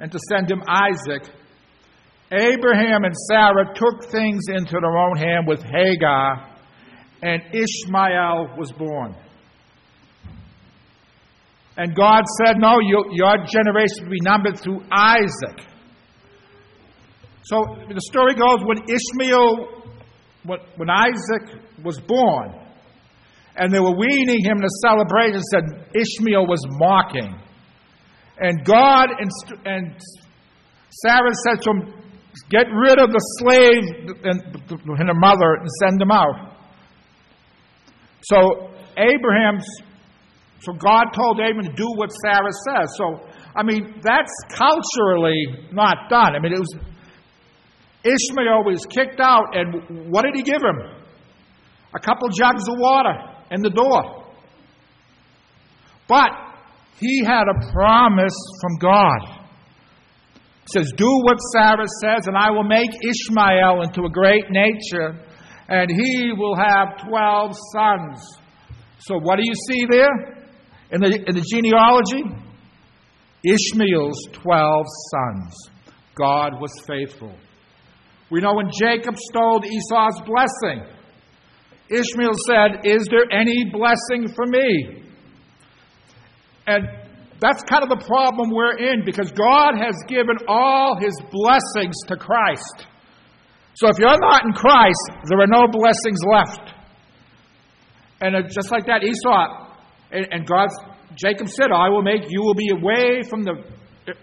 and 0.00 0.10
to 0.10 0.18
send 0.30 0.50
him 0.50 0.62
Isaac, 0.66 1.32
Abraham 2.32 3.04
and 3.04 3.14
Sarah 3.28 3.74
took 3.74 4.10
things 4.10 4.44
into 4.48 4.78
their 4.80 4.96
own 4.96 5.16
hand 5.16 5.46
with 5.46 5.62
Hagar, 5.62 6.48
and 7.22 7.42
Ishmael 7.52 8.56
was 8.58 8.72
born. 8.72 9.14
And 11.76 11.94
God 11.94 12.24
said, 12.42 12.56
No, 12.58 12.80
you, 12.80 13.04
your 13.12 13.36
generation 13.46 14.04
will 14.04 14.10
be 14.10 14.20
numbered 14.22 14.58
through 14.58 14.82
Isaac. 14.90 15.71
So 17.44 17.64
the 17.88 18.00
story 18.00 18.34
goes 18.34 18.64
when 18.64 18.78
Ishmael 18.88 19.82
when, 20.44 20.90
Isaac 20.90 21.62
was 21.84 22.00
born, 22.00 22.54
and 23.56 23.72
they 23.72 23.80
were 23.80 23.96
weaning 23.96 24.44
him 24.44 24.58
a 24.58 24.68
celebration, 24.82 25.40
said 25.52 25.64
Ishmael 25.94 26.46
was 26.46 26.64
mocking. 26.70 27.38
And 28.38 28.64
God 28.64 29.08
and, 29.18 29.30
and 29.64 30.00
Sarah 31.04 31.34
said 31.46 31.62
to 31.62 31.70
him, 31.70 31.94
Get 32.48 32.66
rid 32.72 32.98
of 32.98 33.10
the 33.10 33.20
slave 33.38 34.16
and, 34.24 34.40
and 34.88 35.08
her 35.08 35.14
mother 35.14 35.52
and 35.60 35.68
send 35.82 36.00
them 36.00 36.10
out. 36.10 36.56
So 38.22 38.70
Abraham's, 38.96 39.66
so 40.60 40.72
God 40.72 41.12
told 41.14 41.40
Abraham 41.40 41.70
to 41.70 41.76
do 41.76 41.86
what 41.96 42.10
Sarah 42.24 42.52
says. 42.66 42.96
So, 42.96 43.28
I 43.54 43.62
mean, 43.62 44.00
that's 44.02 44.32
culturally 44.48 45.68
not 45.72 46.08
done. 46.08 46.34
I 46.34 46.38
mean, 46.38 46.54
it 46.54 46.58
was, 46.58 46.74
Ishmael 48.04 48.64
was 48.64 48.84
kicked 48.86 49.20
out, 49.20 49.54
and 49.54 50.10
what 50.10 50.22
did 50.22 50.34
he 50.34 50.42
give 50.42 50.60
him? 50.62 50.78
A 51.94 52.00
couple 52.00 52.28
jugs 52.28 52.68
of 52.68 52.78
water 52.78 53.14
and 53.50 53.62
the 53.62 53.70
door. 53.70 54.24
But 56.08 56.30
he 56.98 57.24
had 57.24 57.44
a 57.48 57.72
promise 57.72 58.36
from 58.60 58.78
God. 58.78 59.42
Says, 60.72 60.92
Do 60.96 61.08
what 61.24 61.38
Sarah 61.52 61.86
says, 62.02 62.26
and 62.26 62.36
I 62.36 62.50
will 62.50 62.64
make 62.64 62.90
Ishmael 62.90 63.82
into 63.82 64.02
a 64.04 64.10
great 64.10 64.44
nature, 64.50 65.20
and 65.68 65.90
he 65.90 66.32
will 66.36 66.56
have 66.56 67.08
12 67.08 67.56
sons. 67.72 68.38
So, 68.98 69.18
what 69.18 69.36
do 69.36 69.42
you 69.44 69.54
see 69.68 69.86
there 69.90 70.46
in 70.92 71.00
the, 71.00 71.24
in 71.26 71.34
the 71.34 71.44
genealogy? 71.52 72.22
Ishmael's 73.44 74.28
12 74.32 74.86
sons. 75.10 75.70
God 76.14 76.60
was 76.60 76.70
faithful. 76.86 77.34
We 78.32 78.40
know 78.40 78.54
when 78.54 78.70
Jacob 78.72 79.14
stole 79.28 79.60
Esau's 79.62 80.16
blessing, 80.24 80.88
Ishmael 81.90 82.32
said, 82.48 82.80
Is 82.82 83.06
there 83.10 83.28
any 83.30 83.68
blessing 83.70 84.32
for 84.34 84.46
me? 84.46 85.04
And 86.66 86.88
that's 87.40 87.62
kind 87.68 87.82
of 87.82 87.90
the 87.90 88.02
problem 88.06 88.48
we're 88.48 88.78
in 88.78 89.04
because 89.04 89.30
God 89.32 89.76
has 89.76 89.92
given 90.08 90.38
all 90.48 90.96
his 90.98 91.12
blessings 91.30 91.92
to 92.08 92.16
Christ. 92.16 92.88
So 93.74 93.88
if 93.88 93.98
you're 93.98 94.08
not 94.08 94.46
in 94.46 94.52
Christ, 94.52 95.28
there 95.28 95.40
are 95.40 95.52
no 95.52 95.68
blessings 95.68 96.20
left. 96.24 96.72
And 98.22 98.48
just 98.48 98.70
like 98.72 98.86
that, 98.86 99.04
Esau, 99.04 99.68
and 100.10 100.46
God's, 100.46 100.72
Jacob 101.16 101.48
said, 101.48 101.68
I 101.70 101.90
will 101.90 102.02
make, 102.02 102.30
you 102.30 102.40
will 102.40 102.54
be 102.54 102.70
away 102.72 103.28
from 103.28 103.42
the, 103.42 103.60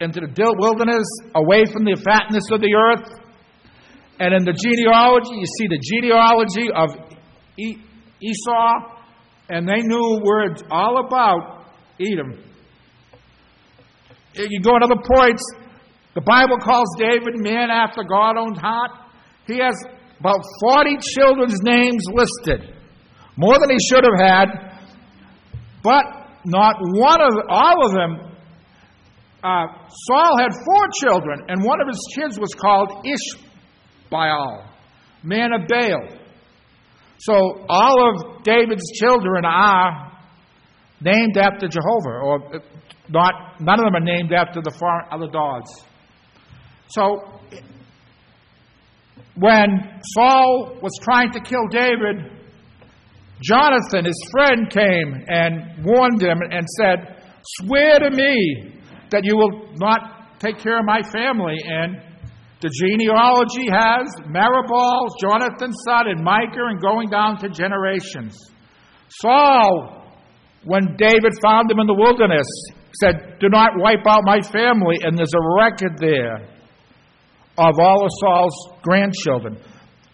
into 0.01 0.21
the 0.21 0.55
wilderness, 0.57 1.05
away 1.35 1.65
from 1.65 1.83
the 1.83 1.93
fatness 2.01 2.49
of 2.49 2.61
the 2.61 2.73
earth. 2.73 3.18
And 4.19 4.33
in 4.33 4.43
the 4.43 4.51
genealogy, 4.51 5.39
you 5.39 5.47
see 5.57 5.67
the 5.67 5.79
genealogy 5.79 6.67
of 6.75 6.89
Esau, 8.19 8.99
and 9.49 9.67
they 9.67 9.81
knew 9.81 10.19
words 10.23 10.61
all 10.69 11.05
about 11.05 11.65
Edom. 11.99 12.43
You 14.35 14.61
go 14.61 14.71
on 14.71 14.83
other 14.83 15.01
points. 15.01 15.43
The 16.15 16.21
Bible 16.21 16.57
calls 16.57 16.87
David 16.97 17.39
man 17.39 17.69
after 17.69 18.03
God 18.03 18.37
own 18.37 18.55
heart. 18.55 18.91
He 19.47 19.57
has 19.57 19.75
about 20.19 20.43
40 20.61 20.97
children's 21.01 21.61
names 21.63 22.03
listed, 22.11 22.75
more 23.37 23.55
than 23.57 23.69
he 23.69 23.79
should 23.89 24.03
have 24.03 24.19
had, 24.19 24.47
but 25.81 26.03
not 26.45 26.75
one 26.79 27.21
of 27.21 27.33
all 27.49 27.85
of 27.85 27.93
them. 27.93 28.35
Uh, 29.41 29.67
Saul 30.07 30.37
had 30.37 30.51
four 30.65 30.85
children, 30.99 31.45
and 31.47 31.63
one 31.63 31.79
of 31.79 31.87
his 31.87 32.05
kids 32.13 32.37
was 32.37 32.53
called 32.59 32.91
Ishbaal, 34.11 34.67
man 35.23 35.53
of 35.53 35.67
Baal. 35.67 36.19
So 37.19 37.65
all 37.67 38.09
of 38.09 38.43
David's 38.43 38.89
children 38.99 39.43
are 39.45 40.09
named 41.01 41.37
after 41.37 41.67
Jehovah, 41.67 42.19
or 42.23 42.55
uh, 42.55 42.59
not, 43.09 43.59
none 43.59 43.79
of 43.79 43.85
them 43.85 43.95
are 43.95 44.05
named 44.05 44.33
after 44.33 44.61
the 44.61 44.71
foreign, 44.71 45.05
other 45.11 45.27
gods. 45.27 45.69
So, 46.87 47.39
when 49.35 49.99
Saul 50.15 50.77
was 50.81 50.91
trying 51.01 51.31
to 51.31 51.39
kill 51.39 51.67
David, 51.71 52.39
Jonathan, 53.41 54.05
his 54.05 54.21
friend, 54.31 54.69
came 54.69 55.23
and 55.27 55.85
warned 55.85 56.21
him 56.21 56.39
and 56.51 56.65
said, 56.77 57.15
Swear 57.61 57.99
to 57.99 58.09
me 58.09 58.73
that 59.11 59.23
you 59.23 59.37
will 59.37 59.73
not 59.75 60.39
take 60.39 60.57
care 60.57 60.79
of 60.79 60.85
my 60.85 61.01
family. 61.01 61.55
And 61.65 62.01
the 62.61 62.69
genealogy 62.69 63.71
has 63.71 64.07
Merib-Baal, 64.27 65.07
Jonathan's 65.21 65.79
son, 65.87 66.07
and 66.07 66.23
Micah, 66.23 66.67
and 66.67 66.81
going 66.81 67.09
down 67.09 67.39
to 67.39 67.49
generations. 67.49 68.35
Saul, 69.21 70.03
when 70.65 70.97
David 70.97 71.33
found 71.41 71.71
him 71.71 71.79
in 71.79 71.87
the 71.87 71.95
wilderness, 71.95 72.47
said, 72.99 73.39
Do 73.39 73.47
not 73.49 73.71
wipe 73.77 74.05
out 74.07 74.23
my 74.25 74.41
family. 74.41 74.97
And 75.01 75.17
there's 75.17 75.33
a 75.33 75.55
record 75.57 75.97
there 75.99 76.49
of 77.57 77.79
all 77.79 78.05
of 78.05 78.11
Saul's 78.19 78.69
grandchildren. 78.81 79.57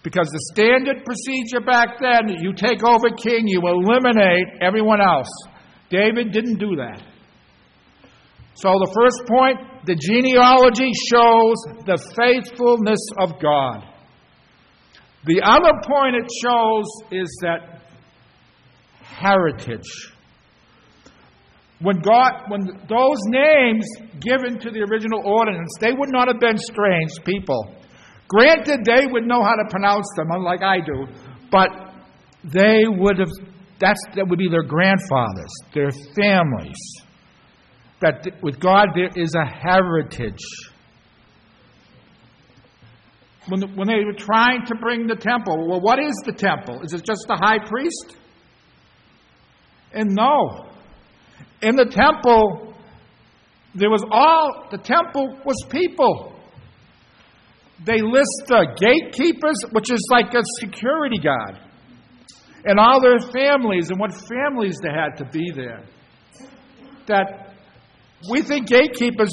Because 0.03 0.29
the 0.29 0.53
standard 0.53 1.03
procedure 1.03 1.65
back 1.65 1.97
then, 1.99 2.37
you 2.39 2.53
take 2.53 2.83
over 2.83 3.09
king, 3.17 3.47
you 3.47 3.59
eliminate 3.65 4.61
everyone 4.61 5.01
else. 5.01 5.29
David 5.89 6.31
didn't 6.31 6.59
do 6.59 6.75
that. 6.75 7.01
So 8.55 8.69
the 8.69 8.91
first 8.93 9.27
point, 9.27 9.74
the 9.85 9.95
genealogy 9.95 10.91
shows 11.09 11.55
the 11.85 11.97
faithfulness 12.15 12.99
of 13.19 13.39
God. 13.41 13.83
The 15.25 15.41
other 15.43 15.73
point 15.87 16.15
it 16.15 16.29
shows 16.41 16.85
is 17.11 17.29
that 17.41 17.81
heritage 19.01 20.15
when 21.79 21.99
God, 21.99 22.47
when 22.47 22.65
those 22.87 23.19
names 23.27 23.85
given 24.21 24.59
to 24.59 24.71
the 24.71 24.81
original 24.89 25.21
ordinance, 25.25 25.71
they 25.79 25.91
would 25.91 26.09
not 26.09 26.27
have 26.27 26.39
been 26.39 26.57
strange 26.57 27.11
people. 27.25 27.75
Granted, 28.27 28.85
they 28.85 29.05
would 29.05 29.27
know 29.27 29.43
how 29.43 29.55
to 29.55 29.69
pronounce 29.69 30.07
them, 30.15 30.27
unlike 30.31 30.63
I 30.63 30.79
do, 30.79 31.05
but 31.51 31.69
they 32.43 32.83
would 32.87 33.19
have, 33.19 33.29
that's, 33.79 33.99
that 34.15 34.25
would 34.27 34.39
be 34.39 34.49
their 34.49 34.63
grandfathers, 34.63 35.51
their 35.73 35.91
families. 36.15 36.79
That 38.05 38.43
with 38.43 38.59
God 38.59 38.89
there 38.93 39.09
is 39.15 39.33
a 39.33 39.43
heritage. 39.43 40.45
When, 43.47 43.61
when 43.75 43.87
they 43.87 44.05
were 44.05 44.13
trying 44.13 44.63
to 44.67 44.75
bring 44.75 45.07
the 45.07 45.15
temple, 45.15 45.67
well, 45.67 45.81
what 45.81 45.97
is 45.97 46.13
the 46.23 46.31
temple? 46.31 46.81
Is 46.83 46.93
it 46.93 47.03
just 47.03 47.25
the 47.27 47.35
high 47.35 47.57
priest? 47.67 48.15
And 49.91 50.13
no, 50.13 50.69
in 51.63 51.75
the 51.75 51.85
temple, 51.85 52.75
there 53.73 53.89
was 53.89 54.03
all, 54.11 54.67
the 54.69 54.77
temple 54.77 55.39
was 55.43 55.55
people. 55.71 56.39
They 57.83 58.01
list 58.01 58.43
the 58.47 58.67
gatekeepers, 58.79 59.63
which 59.71 59.91
is 59.91 60.07
like 60.11 60.31
a 60.35 60.43
security 60.59 61.17
guard, 61.17 61.57
and 62.65 62.79
all 62.79 63.01
their 63.01 63.17
families 63.17 63.89
and 63.89 63.99
what 63.99 64.11
families 64.13 64.77
they 64.79 64.89
had 64.89 65.17
to 65.17 65.25
be 65.31 65.51
there. 65.55 65.83
That 67.07 67.54
we 68.29 68.41
think 68.41 68.67
gatekeepers, 68.67 69.31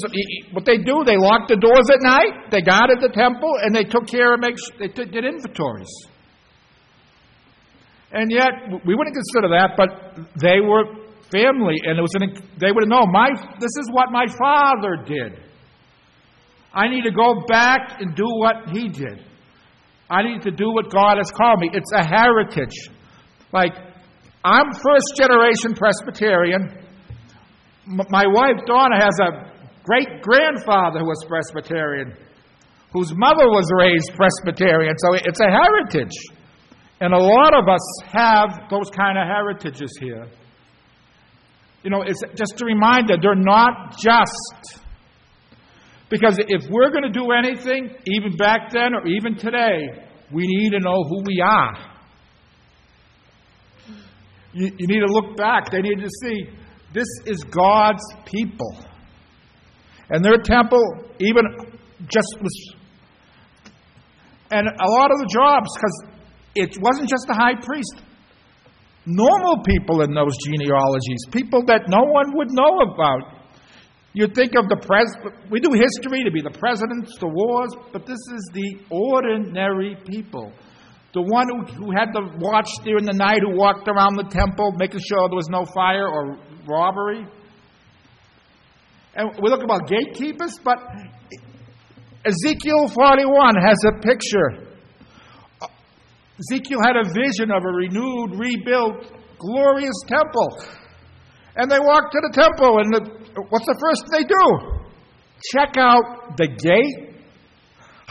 what 0.51 0.65
they 0.65 0.77
do, 0.77 1.03
they 1.05 1.17
lock 1.17 1.47
the 1.47 1.57
doors 1.57 1.89
at 1.91 2.01
night, 2.01 2.51
they 2.51 2.61
guarded 2.61 2.99
the 3.01 3.09
temple, 3.09 3.51
and 3.61 3.73
they 3.73 3.83
took 3.83 4.07
care 4.07 4.33
of 4.33 4.39
make 4.39 4.55
they 4.79 4.87
did 4.87 5.25
inventories. 5.25 5.89
And 8.11 8.31
yet, 8.31 8.51
we 8.85 8.93
wouldn't 8.93 9.15
consider 9.15 9.49
that, 9.49 9.73
but 9.75 10.21
they 10.39 10.61
were 10.61 10.85
family, 11.31 11.81
and 11.83 11.97
it 11.97 12.01
was 12.01 12.13
an, 12.13 12.29
they 12.59 12.71
would 12.71 12.87
know, 12.87 13.05
my, 13.07 13.29
this 13.59 13.73
is 13.79 13.89
what 13.91 14.11
my 14.11 14.27
father 14.27 15.01
did. 15.05 15.39
I 16.73 16.87
need 16.87 17.03
to 17.03 17.11
go 17.11 17.43
back 17.47 17.99
and 17.99 18.15
do 18.15 18.25
what 18.25 18.69
he 18.71 18.89
did. 18.89 19.23
I 20.09 20.21
need 20.21 20.41
to 20.43 20.51
do 20.51 20.71
what 20.71 20.91
God 20.91 21.17
has 21.17 21.31
called 21.31 21.59
me. 21.59 21.69
It's 21.73 21.91
a 21.95 22.05
heritage. 22.05 22.89
Like, 23.51 23.73
I'm 24.43 24.73
first 24.73 25.13
generation 25.15 25.73
Presbyterian. 25.73 26.83
My 27.85 28.25
wife, 28.25 28.65
Donna, 28.65 28.95
has 28.95 29.19
a 29.19 29.51
great 29.83 30.21
grandfather 30.21 30.99
who 30.99 31.05
was 31.05 31.25
Presbyterian, 31.27 32.15
whose 32.93 33.13
mother 33.13 33.47
was 33.49 33.69
raised 33.77 34.11
Presbyterian. 34.15 34.95
So 34.97 35.15
it's 35.15 35.39
a 35.39 35.49
heritage. 35.49 36.17
And 37.01 37.13
a 37.13 37.19
lot 37.19 37.53
of 37.53 37.67
us 37.67 38.03
have 38.11 38.69
those 38.69 38.89
kind 38.95 39.17
of 39.17 39.27
heritages 39.27 39.97
here. 39.99 40.25
You 41.83 41.89
know, 41.89 42.01
it's 42.01 42.21
just 42.35 42.61
a 42.61 42.65
reminder 42.65 43.17
they're 43.21 43.35
not 43.35 43.97
just. 43.97 44.79
Because 46.09 46.39
if 46.39 46.69
we're 46.69 46.91
going 46.91 47.03
to 47.03 47.09
do 47.11 47.31
anything, 47.31 47.93
even 48.05 48.37
back 48.37 48.71
then 48.71 48.93
or 48.93 49.05
even 49.07 49.35
today, 49.35 49.89
we 50.31 50.45
need 50.47 50.69
to 50.69 50.79
know 50.79 51.03
who 51.03 51.23
we 51.25 51.41
are. 51.43 51.73
You, 54.53 54.71
you 54.77 54.87
need 54.87 54.99
to 54.99 55.11
look 55.11 55.35
back. 55.35 55.71
They 55.71 55.81
need 55.81 55.99
to 55.99 56.09
see 56.21 56.45
this 56.93 57.07
is 57.25 57.43
God's 57.43 58.03
people. 58.25 58.77
And 60.09 60.23
their 60.23 60.37
temple, 60.37 60.81
even 61.19 61.43
just 62.07 62.37
was. 62.41 62.75
And 64.51 64.67
a 64.67 64.89
lot 64.89 65.11
of 65.11 65.17
the 65.17 65.29
jobs, 65.31 65.69
because 65.75 66.03
it 66.55 66.77
wasn't 66.81 67.09
just 67.09 67.25
the 67.27 67.33
high 67.33 67.55
priest, 67.59 68.03
normal 69.05 69.63
people 69.65 70.01
in 70.01 70.13
those 70.13 70.37
genealogies, 70.45 71.25
people 71.31 71.63
that 71.65 71.89
no 71.89 72.03
one 72.03 72.35
would 72.37 72.49
know 72.51 72.93
about. 72.93 73.41
You 74.13 74.27
think 74.27 74.53
of 74.55 74.69
the 74.69 74.77
pres 74.77 75.09
we 75.49 75.59
do 75.59 75.71
history 75.73 76.23
to 76.23 76.29
be 76.29 76.41
the 76.41 76.51
presidents, 76.51 77.17
the 77.19 77.27
wars, 77.27 77.71
but 77.91 78.05
this 78.05 78.19
is 78.35 78.49
the 78.53 78.77
ordinary 78.91 79.97
people. 80.05 80.53
The 81.13 81.21
one 81.21 81.45
who, 81.47 81.85
who 81.85 81.91
had 81.93 82.09
the 82.11 82.25
watch 82.41 82.69
during 82.83 83.05
the 83.05 83.13
night, 83.13 83.41
who 83.45 83.55
walked 83.55 83.87
around 83.87 84.17
the 84.17 84.27
temple 84.29 84.73
making 84.77 84.99
sure 84.99 85.29
there 85.29 85.37
was 85.37 85.49
no 85.49 85.63
fire 85.63 86.07
or 86.07 86.37
robbery. 86.67 87.25
And 89.15 89.29
we 89.41 89.49
look 89.49 89.63
about 89.63 89.87
gatekeepers, 89.87 90.57
but 90.63 90.79
Ezekiel 92.25 92.87
41 92.87 93.55
has 93.61 93.77
a 93.85 94.01
picture. 94.01 94.73
Ezekiel 96.39 96.79
had 96.81 96.95
a 96.97 97.05
vision 97.13 97.51
of 97.51 97.63
a 97.63 97.69
renewed, 97.69 98.39
rebuilt, 98.39 99.11
glorious 99.37 100.01
temple. 100.07 100.65
And 101.55 101.69
they 101.69 101.79
walk 101.79 102.09
to 102.11 102.19
the 102.25 102.33
temple, 102.33 102.79
and 102.79 102.89
the, 102.89 103.41
what's 103.49 103.67
the 103.67 103.77
first 103.79 104.09
thing 104.09 104.21
they 104.21 104.27
do? 104.27 104.81
Check 105.53 105.75
out 105.77 106.37
the 106.37 106.47
gate. 106.47 107.02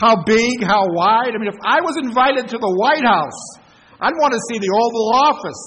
How 0.03 0.19
big, 0.27 0.59
how 0.67 0.83
wide. 0.91 1.31
I 1.31 1.39
mean, 1.39 1.47
if 1.47 1.63
I 1.63 1.79
was 1.79 1.95
invited 2.03 2.51
to 2.51 2.59
the 2.59 2.73
White 2.75 3.07
House, 3.07 3.39
I'd 4.03 4.19
want 4.19 4.35
to 4.35 4.41
see 4.51 4.59
the 4.59 4.67
Oval 4.67 5.15
Office. 5.31 5.63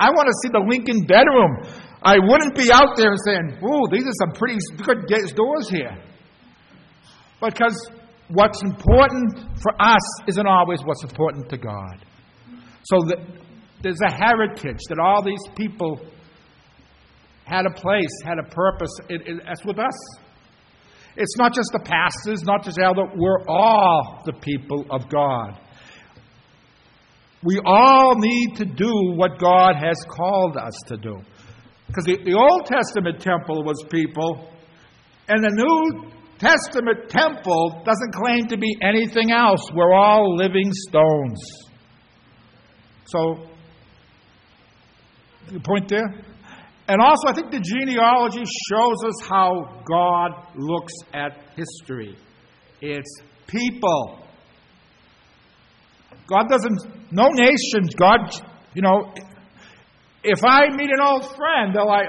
I 0.00 0.08
want 0.08 0.24
to 0.24 0.36
see 0.40 0.48
the 0.48 0.64
Lincoln 0.64 1.04
bedroom. 1.04 1.68
I 2.02 2.16
wouldn't 2.16 2.56
be 2.56 2.72
out 2.72 2.96
there 2.96 3.12
saying, 3.28 3.60
ooh, 3.60 3.84
these 3.92 4.08
are 4.08 4.18
some 4.24 4.32
pretty 4.32 4.56
good 4.80 5.36
doors 5.36 5.68
here. 5.68 5.92
Because 7.44 7.76
what's 8.28 8.62
important 8.62 9.36
for 9.60 9.72
us 9.78 10.00
isn't 10.28 10.46
always 10.46 10.80
what's 10.84 11.04
important 11.04 11.50
to 11.50 11.58
God. 11.58 12.00
So 12.84 13.04
the, 13.04 13.16
there's 13.82 14.00
a 14.00 14.10
heritage 14.10 14.80
that 14.88 14.98
all 14.98 15.22
these 15.22 15.44
people 15.56 16.00
had 17.44 17.66
a 17.66 17.74
place, 17.74 18.08
had 18.24 18.38
a 18.38 18.48
purpose. 18.48 18.96
It, 19.10 19.28
it, 19.28 19.42
that's 19.44 19.64
with 19.66 19.78
us. 19.78 20.23
It's 21.16 21.36
not 21.38 21.54
just 21.54 21.70
the 21.72 21.80
pastors, 21.80 22.42
not 22.42 22.64
just 22.64 22.78
elder. 22.78 23.04
We're 23.14 23.46
all 23.46 24.22
the 24.24 24.32
people 24.32 24.84
of 24.90 25.08
God. 25.08 25.60
We 27.44 27.60
all 27.64 28.14
need 28.16 28.56
to 28.56 28.64
do 28.64 28.90
what 29.14 29.38
God 29.38 29.76
has 29.76 29.96
called 30.08 30.56
us 30.56 30.74
to 30.86 30.96
do. 30.96 31.16
Because 31.86 32.04
the, 32.04 32.18
the 32.24 32.34
Old 32.34 32.66
Testament 32.66 33.20
temple 33.20 33.62
was 33.62 33.84
people, 33.90 34.50
and 35.28 35.44
the 35.44 35.50
New 35.52 36.10
Testament 36.38 37.08
temple 37.08 37.82
doesn't 37.84 38.14
claim 38.14 38.46
to 38.48 38.56
be 38.56 38.76
anything 38.82 39.30
else. 39.30 39.60
We're 39.74 39.92
all 39.92 40.34
living 40.36 40.70
stones. 40.72 41.40
So, 43.06 43.46
the 45.52 45.60
point 45.60 45.88
there? 45.88 46.24
And 46.86 47.00
also, 47.00 47.28
I 47.28 47.32
think 47.32 47.50
the 47.50 47.60
genealogy 47.60 48.44
shows 48.68 49.04
us 49.06 49.26
how 49.26 49.82
God 49.88 50.32
looks 50.54 50.92
at 51.14 51.32
history. 51.56 52.16
It's 52.82 53.22
people. 53.46 54.18
God 56.26 56.48
doesn't, 56.50 56.78
no 57.10 57.28
nations. 57.30 57.94
God, 57.94 58.18
you 58.74 58.82
know, 58.82 59.14
if 60.22 60.44
I 60.44 60.68
meet 60.70 60.90
an 60.90 61.00
old 61.00 61.34
friend, 61.36 61.74
they're 61.74 61.84
like, 61.84 62.08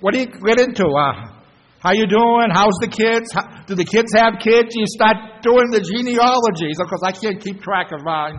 what 0.00 0.14
do 0.14 0.20
you 0.20 0.26
get 0.26 0.58
into? 0.58 0.86
Uh, 0.86 1.36
how 1.80 1.92
you 1.92 2.06
doing? 2.06 2.48
How's 2.52 2.78
the 2.80 2.88
kids? 2.88 3.30
How, 3.32 3.64
do 3.66 3.74
the 3.74 3.84
kids 3.84 4.12
have 4.14 4.40
kids? 4.40 4.74
You 4.74 4.86
start 4.86 5.42
doing 5.42 5.70
the 5.70 5.80
genealogies, 5.80 6.78
because 6.78 7.02
I 7.04 7.12
can't 7.12 7.42
keep 7.42 7.60
track 7.60 7.92
of 7.92 8.02
mine. 8.04 8.36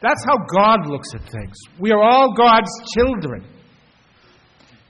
That's 0.00 0.24
how 0.24 0.36
God 0.54 0.86
looks 0.86 1.08
at 1.14 1.22
things. 1.22 1.56
We 1.78 1.90
are 1.90 2.02
all 2.02 2.34
God's 2.34 2.70
children. 2.94 3.46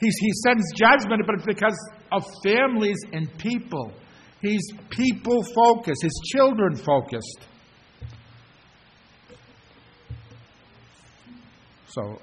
He's, 0.00 0.16
he 0.18 0.30
sends 0.44 0.72
judgment, 0.74 1.22
but 1.26 1.36
it's 1.36 1.46
because 1.46 1.90
of 2.12 2.24
families 2.44 2.98
and 3.12 3.36
people. 3.38 3.92
He's 4.42 4.62
people 4.90 5.42
focused, 5.54 6.02
He's 6.02 6.20
children 6.32 6.76
focused. 6.76 7.46
So, 11.88 12.18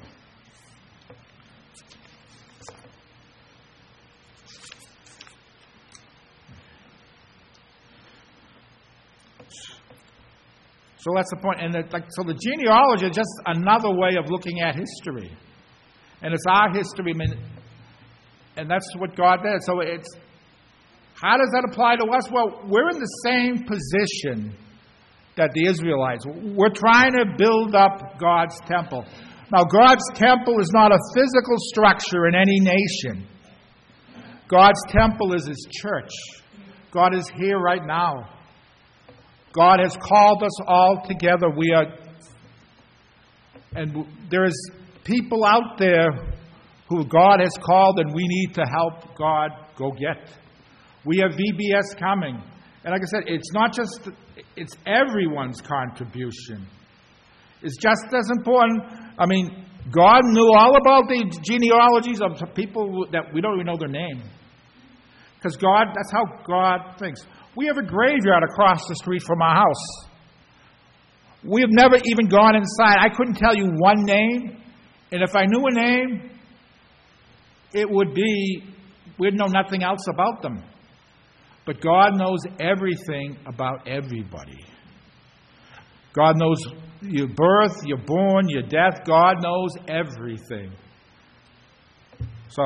So 11.03 11.11
that's 11.15 11.29
the 11.31 11.41
point. 11.43 11.59
And 11.59 11.73
like, 11.91 12.05
so 12.15 12.23
the 12.23 12.33
genealogy 12.33 13.07
is 13.07 13.15
just 13.15 13.29
another 13.45 13.91
way 13.91 14.15
of 14.15 14.31
looking 14.31 14.61
at 14.61 14.75
history. 14.75 15.35
And 16.21 16.33
it's 16.33 16.45
our 16.47 16.71
history, 16.71 17.11
and 18.55 18.71
that's 18.71 18.87
what 18.95 19.13
God 19.17 19.43
did. 19.43 19.61
So 19.63 19.81
it's 19.81 20.07
how 21.13 21.37
does 21.37 21.49
that 21.51 21.67
apply 21.69 21.97
to 21.97 22.05
us? 22.05 22.31
Well, 22.31 22.63
we're 22.69 22.89
in 22.89 22.99
the 22.99 23.21
same 23.25 23.65
position 23.67 24.55
that 25.35 25.51
the 25.53 25.67
Israelites. 25.67 26.25
We're 26.25 26.73
trying 26.73 27.11
to 27.13 27.25
build 27.37 27.75
up 27.75 28.17
God's 28.19 28.57
temple. 28.61 29.05
Now, 29.51 29.65
God's 29.65 30.03
temple 30.15 30.59
is 30.59 30.71
not 30.73 30.91
a 30.91 30.99
physical 31.13 31.57
structure 31.57 32.27
in 32.27 32.35
any 32.35 32.59
nation. 32.59 33.27
God's 34.47 34.81
temple 34.89 35.33
is 35.33 35.47
His 35.47 35.67
church. 35.69 36.11
God 36.91 37.13
is 37.13 37.29
here 37.35 37.57
right 37.57 37.81
now. 37.85 38.29
God 39.53 39.79
has 39.79 39.95
called 40.01 40.43
us 40.43 40.59
all 40.67 41.03
together. 41.07 41.49
We 41.55 41.71
are, 41.73 41.85
and 43.75 44.05
there 44.29 44.45
is 44.45 44.71
people 45.03 45.45
out 45.45 45.77
there 45.77 46.09
who 46.89 47.05
God 47.05 47.39
has 47.39 47.53
called, 47.63 47.99
and 47.99 48.13
we 48.13 48.25
need 48.27 48.55
to 48.55 48.63
help 48.65 49.15
God 49.15 49.51
go 49.77 49.91
get. 49.91 50.29
We 51.05 51.17
have 51.19 51.31
VBS 51.31 51.97
coming. 51.99 52.35
And 52.83 52.91
like 52.91 53.01
I 53.01 53.05
said, 53.05 53.23
it's 53.27 53.51
not 53.53 53.73
just, 53.73 54.09
it's 54.55 54.73
everyone's 54.85 55.61
contribution. 55.61 56.67
It's 57.61 57.77
just 57.77 58.13
as 58.13 58.29
important. 58.35 58.83
I 59.17 59.25
mean, 59.25 59.65
God 59.91 60.21
knew 60.25 60.49
all 60.57 60.75
about 60.75 61.07
the 61.07 61.23
genealogies 61.45 62.21
of 62.21 62.53
people 62.55 63.07
that 63.11 63.33
we 63.33 63.41
don't 63.41 63.55
even 63.55 63.67
know 63.67 63.77
their 63.77 63.87
name. 63.87 64.23
Because 65.35 65.57
God, 65.57 65.87
that's 65.93 66.11
how 66.11 66.23
God 66.47 66.97
thinks. 66.99 67.21
We 67.55 67.67
have 67.67 67.77
a 67.77 67.83
graveyard 67.83 68.43
across 68.43 68.87
the 68.87 68.95
street 68.95 69.21
from 69.23 69.41
our 69.41 69.55
house. 69.55 70.07
We 71.43 71.61
have 71.61 71.69
never 71.71 71.97
even 72.03 72.27
gone 72.27 72.55
inside. 72.55 72.97
I 72.99 73.09
couldn't 73.15 73.35
tell 73.35 73.55
you 73.55 73.69
one 73.77 74.03
name. 74.05 74.61
And 75.11 75.21
if 75.21 75.35
I 75.35 75.45
knew 75.45 75.63
a 75.67 75.71
name, 75.71 76.31
it 77.73 77.89
would 77.89 78.13
be, 78.13 78.63
we'd 79.19 79.33
know 79.35 79.47
nothing 79.47 79.83
else 79.83 80.07
about 80.11 80.41
them. 80.41 80.63
But 81.65 81.81
God 81.81 82.17
knows 82.17 82.39
everything 82.59 83.37
about 83.45 83.87
everybody. 83.87 84.65
God 86.13 86.37
knows 86.37 86.57
your 87.01 87.27
birth, 87.27 87.85
your 87.85 87.97
born, 87.97 88.49
your 88.49 88.63
death. 88.63 89.01
God 89.05 89.37
knows 89.41 89.71
everything. 89.87 90.71
So, 92.49 92.63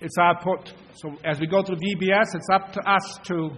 it's 0.00 0.16
our 0.18 0.40
put. 0.40 0.72
So 0.96 1.16
as 1.24 1.40
we 1.40 1.46
go 1.46 1.62
through 1.62 1.76
VBS, 1.76 2.34
it's 2.34 2.48
up 2.52 2.72
to 2.72 2.80
us 2.88 3.18
to, 3.24 3.50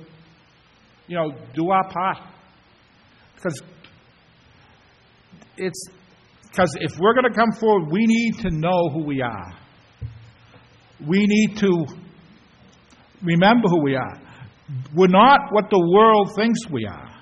you 1.07 1.17
know, 1.17 1.33
do 1.55 1.71
our 1.71 1.89
part. 1.91 2.19
Because 3.35 3.63
it's 5.57 5.89
because 6.51 6.75
if 6.81 6.99
we're 6.99 7.13
going 7.13 7.31
to 7.31 7.39
come 7.39 7.53
forward, 7.61 7.93
we 7.93 8.07
need 8.07 8.39
to 8.41 8.51
know 8.51 8.89
who 8.91 9.05
we 9.05 9.21
are. 9.21 9.53
We 11.07 11.27
need 11.27 11.59
to 11.59 11.85
remember 13.23 13.69
who 13.69 13.83
we 13.83 13.95
are. 13.95 14.19
We're 14.95 15.09
not 15.09 15.53
what 15.53 15.69
the 15.69 15.79
world 15.79 16.33
thinks 16.35 16.61
we 16.71 16.87
are. 16.87 17.13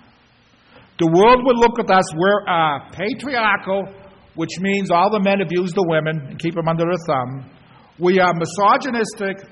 The 1.01 1.07
world 1.07 1.43
would 1.45 1.57
look 1.57 1.81
at 1.81 1.91
us, 1.91 2.05
we're 2.15 2.47
uh, 2.47 2.89
patriarchal, 2.93 3.93
which 4.37 4.61
means 4.61 4.93
all 4.93 5.11
the 5.11 5.21
men 5.21 5.41
abuse 5.41 5.73
the 5.73 5.85
women 5.89 6.29
and 6.29 6.39
keep 6.39 6.55
them 6.55 6.69
under 6.69 6.85
their 6.85 7.03
thumb. 7.05 7.51
We 7.99 8.21
are 8.21 8.33
misogynistic, 8.33 9.51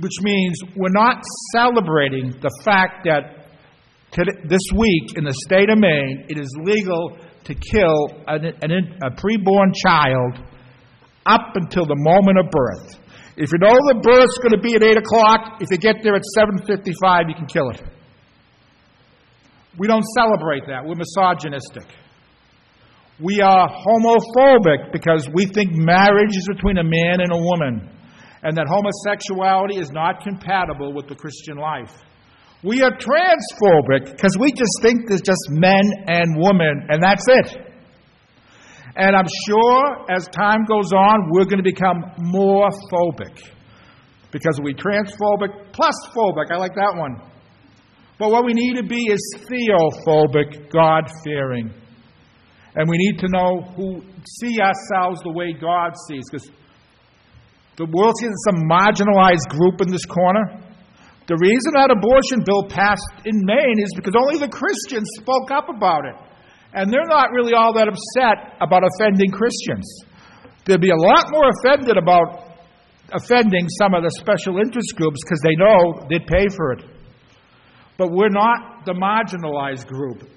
which 0.00 0.12
means 0.22 0.58
we're 0.76 0.88
not 0.92 1.22
celebrating 1.54 2.30
the 2.40 2.50
fact 2.64 3.04
that 3.04 3.42
this 4.44 4.62
week 4.76 5.16
in 5.16 5.24
the 5.24 5.34
state 5.46 5.70
of 5.70 5.78
Maine, 5.78 6.26
it 6.28 6.38
is 6.38 6.48
legal 6.62 7.16
to 7.44 7.54
kill 7.54 8.08
an, 8.26 8.44
an, 8.62 8.98
a 9.02 9.10
preborn 9.10 9.72
child 9.74 10.38
up 11.26 11.54
until 11.54 11.86
the 11.86 11.96
moment 11.96 12.38
of 12.38 12.50
birth. 12.50 12.98
If 13.36 13.50
you 13.52 13.58
know 13.58 13.72
the 13.88 14.00
birth's 14.02 14.38
going 14.38 14.52
to 14.52 14.60
be 14.60 14.74
at 14.74 14.82
8 14.82 14.98
o'clock, 14.98 15.60
if 15.60 15.70
you 15.70 15.78
get 15.78 16.02
there 16.02 16.14
at 16.14 16.22
7.55, 16.36 17.28
you 17.28 17.34
can 17.34 17.46
kill 17.46 17.70
it. 17.70 17.82
We 19.78 19.86
don't 19.86 20.04
celebrate 20.14 20.66
that. 20.68 20.84
We're 20.84 21.00
misogynistic. 21.00 21.88
We 23.18 23.40
are 23.40 23.68
homophobic 23.68 24.92
because 24.92 25.28
we 25.32 25.46
think 25.46 25.72
marriage 25.72 26.36
is 26.36 26.46
between 26.46 26.76
a 26.76 26.84
man 26.84 27.20
and 27.20 27.32
a 27.32 27.38
woman 27.38 27.88
and 28.42 28.56
that 28.56 28.66
homosexuality 28.66 29.76
is 29.76 29.90
not 29.90 30.22
compatible 30.22 30.92
with 30.92 31.08
the 31.08 31.14
Christian 31.14 31.56
life. 31.56 31.92
We 32.64 32.82
are 32.82 32.92
transphobic 32.92 34.10
because 34.10 34.36
we 34.38 34.52
just 34.52 34.78
think 34.82 35.08
there's 35.08 35.22
just 35.22 35.42
men 35.50 35.82
and 36.06 36.36
women, 36.36 36.86
and 36.88 37.02
that's 37.02 37.26
it. 37.28 37.72
And 38.94 39.16
I'm 39.16 39.28
sure 39.48 40.12
as 40.14 40.28
time 40.28 40.64
goes 40.68 40.92
on, 40.92 41.30
we're 41.30 41.44
going 41.44 41.62
to 41.62 41.64
become 41.64 42.04
more 42.18 42.68
phobic 42.92 43.42
because 44.30 44.60
we 44.62 44.74
transphobic 44.74 45.72
plus 45.72 45.94
phobic. 46.14 46.50
I 46.50 46.56
like 46.56 46.74
that 46.74 46.94
one. 46.96 47.16
But 48.18 48.30
what 48.30 48.44
we 48.44 48.52
need 48.52 48.76
to 48.76 48.82
be 48.82 49.10
is 49.10 49.34
theophobic, 49.38 50.70
God 50.70 51.10
fearing. 51.24 51.72
And 52.74 52.88
we 52.88 52.96
need 52.96 53.18
to 53.18 53.26
know 53.28 53.62
who 53.76 54.02
see 54.40 54.60
ourselves 54.60 55.20
the 55.22 55.32
way 55.32 55.52
God 55.52 55.92
sees. 56.08 56.24
Because 56.30 56.50
the 57.76 57.88
world 57.88 58.14
sees 58.20 58.32
some 58.44 58.68
marginalized 58.68 59.48
group 59.48 59.80
in 59.80 59.88
this 59.88 60.04
corner. 60.04 60.60
The 61.26 61.38
reason 61.40 61.72
that 61.78 61.88
abortion 61.88 62.44
bill 62.44 62.68
passed 62.68 63.24
in 63.24 63.40
Maine 63.46 63.80
is 63.80 63.92
because 63.96 64.12
only 64.18 64.38
the 64.38 64.50
Christians 64.50 65.08
spoke 65.16 65.50
up 65.50 65.68
about 65.68 66.04
it. 66.04 66.16
And 66.74 66.92
they're 66.92 67.08
not 67.08 67.30
really 67.32 67.54
all 67.54 67.72
that 67.74 67.88
upset 67.88 68.56
about 68.60 68.82
offending 68.84 69.30
Christians. 69.30 69.86
They'd 70.64 70.80
be 70.80 70.90
a 70.90 70.96
lot 70.96 71.30
more 71.30 71.48
offended 71.48 71.96
about 71.96 72.52
offending 73.12 73.68
some 73.80 73.94
of 73.94 74.02
the 74.02 74.10
special 74.18 74.58
interest 74.58 74.96
groups 74.96 75.20
because 75.24 75.40
they 75.44 75.56
know 75.56 76.06
they'd 76.08 76.26
pay 76.26 76.48
for 76.48 76.72
it. 76.72 76.84
But 77.98 78.08
we're 78.10 78.32
not 78.32 78.84
the 78.84 78.94
marginalized 78.94 79.86
group. 79.86 80.28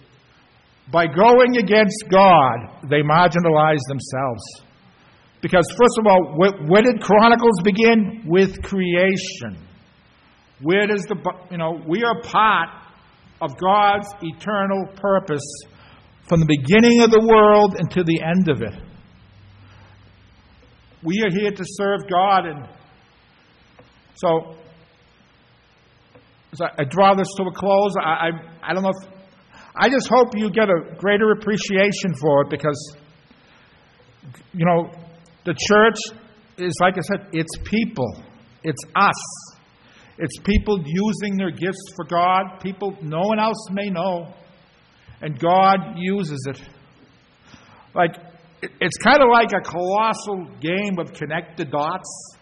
By 0.91 1.07
going 1.07 1.57
against 1.57 2.05
God, 2.11 2.87
they 2.89 3.01
marginalize 3.01 3.81
themselves. 3.87 4.43
Because, 5.45 5.67
first 5.77 5.99
of 5.99 6.07
all, 6.07 6.33
where, 6.37 6.81
did 6.81 6.99
Chronicles 7.03 7.59
begin? 7.63 8.23
With 8.25 8.63
creation. 8.63 9.63
Where 10.59 10.87
does 10.87 11.03
the, 11.03 11.17
you 11.51 11.59
know, 11.59 11.83
we 11.87 12.03
are 12.03 12.19
part 12.23 12.69
of 13.41 13.51
God's 13.59 14.07
eternal 14.23 14.87
purpose 14.95 15.45
from 16.27 16.39
the 16.39 16.47
beginning 16.47 17.03
of 17.03 17.11
the 17.11 17.23
world 17.23 17.75
to 17.91 18.03
the 18.03 18.23
end 18.23 18.49
of 18.49 18.63
it. 18.63 18.73
We 21.03 21.21
are 21.21 21.29
here 21.29 21.51
to 21.51 21.63
serve 21.63 22.09
God, 22.09 22.47
and 22.47 22.67
so 24.15 24.55
as 26.53 26.59
I, 26.79 26.85
draw 26.85 27.13
this 27.13 27.27
to 27.37 27.43
a 27.43 27.51
close, 27.53 27.93
I, 28.01 28.09
I, 28.09 28.29
I 28.63 28.73
don't 28.73 28.81
know 28.81 28.93
if 28.99 29.13
I 29.79 29.89
just 29.89 30.09
hope 30.09 30.29
you 30.33 30.49
get 30.49 30.69
a 30.69 30.95
greater 30.97 31.29
appreciation 31.33 32.15
for 32.19 32.41
it 32.45 32.49
because, 32.49 32.97
you 34.51 34.65
know, 34.65 35.04
the 35.45 35.53
church 35.53 36.19
is, 36.57 36.73
like 36.81 36.95
I 36.97 37.01
said, 37.01 37.27
it's 37.31 37.57
people, 37.63 38.23
it's 38.63 38.83
us. 38.95 39.55
It's 40.17 40.37
people 40.43 40.79
using 40.85 41.37
their 41.37 41.51
gifts 41.51 41.91
for 41.95 42.05
God, 42.05 42.59
people 42.61 42.97
no 43.01 43.21
one 43.21 43.39
else 43.39 43.67
may 43.71 43.89
know 43.89 44.33
and 45.21 45.39
God 45.39 45.95
uses 45.97 46.45
it. 46.49 46.61
Like, 47.93 48.15
it's 48.61 48.97
kind 48.97 49.21
of 49.21 49.29
like 49.31 49.49
a 49.53 49.61
colossal 49.61 50.47
game 50.59 50.97
of 50.99 51.13
connect 51.13 51.57
the 51.57 51.65
dots. 51.65 52.35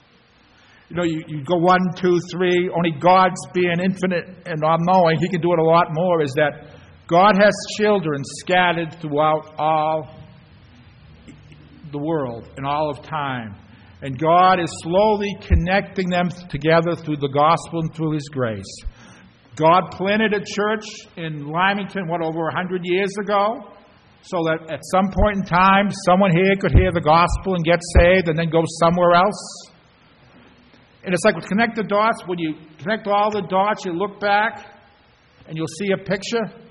You 0.90 0.96
know, 0.98 1.04
you, 1.04 1.24
you 1.28 1.44
go 1.44 1.58
one, 1.58 1.80
two, 1.96 2.20
three, 2.32 2.70
only 2.76 2.92
God's 3.00 3.40
being 3.54 3.80
infinite 3.80 4.26
and 4.46 4.64
all 4.64 4.78
knowing, 4.80 5.18
He 5.20 5.30
can 5.30 5.42
do 5.42 5.54
it 5.54 5.60
a 5.60 5.64
lot 5.64 5.88
more. 5.92 6.22
Is 6.22 6.34
that 6.36 6.68
God 7.08 7.36
has 7.40 7.54
children 7.78 8.22
scattered 8.40 8.96
throughout 9.02 9.56
all 9.58 10.23
the 11.94 12.04
world 12.04 12.50
and 12.58 12.66
all 12.66 12.90
of 12.90 13.02
time. 13.02 13.56
And 14.02 14.20
God 14.20 14.60
is 14.60 14.70
slowly 14.84 15.34
connecting 15.48 16.10
them 16.10 16.28
together 16.50 16.94
through 16.94 17.18
the 17.18 17.30
gospel 17.30 17.80
and 17.80 17.96
through 17.96 18.12
His 18.12 18.28
grace. 18.34 18.76
God 19.56 19.92
planted 19.92 20.34
a 20.34 20.44
church 20.44 20.84
in 21.16 21.46
Limington, 21.46 22.10
what, 22.10 22.22
over 22.22 22.44
100 22.52 22.82
years 22.84 23.12
ago? 23.22 23.70
So 24.24 24.38
that 24.44 24.72
at 24.72 24.80
some 24.92 25.08
point 25.12 25.38
in 25.38 25.44
time, 25.44 25.90
someone 26.06 26.32
here 26.32 26.56
could 26.60 26.74
hear 26.74 26.92
the 26.92 27.02
gospel 27.02 27.56
and 27.56 27.64
get 27.64 27.80
saved 28.00 28.28
and 28.28 28.38
then 28.38 28.50
go 28.50 28.64
somewhere 28.80 29.14
else. 29.14 29.72
And 31.06 31.14
it's 31.14 31.24
like 31.24 31.36
connect 31.46 31.76
the 31.76 31.84
dots. 31.84 32.24
When 32.26 32.40
you 32.40 32.56
connect 32.80 33.08
all 33.08 33.30
the 33.32 33.42
dots, 33.42 33.86
you 33.86 33.92
look 33.92 34.20
back 34.20 34.66
and 35.48 35.58
you'll 35.58 35.68
see 35.80 35.92
a 35.92 35.98
picture. 35.98 36.63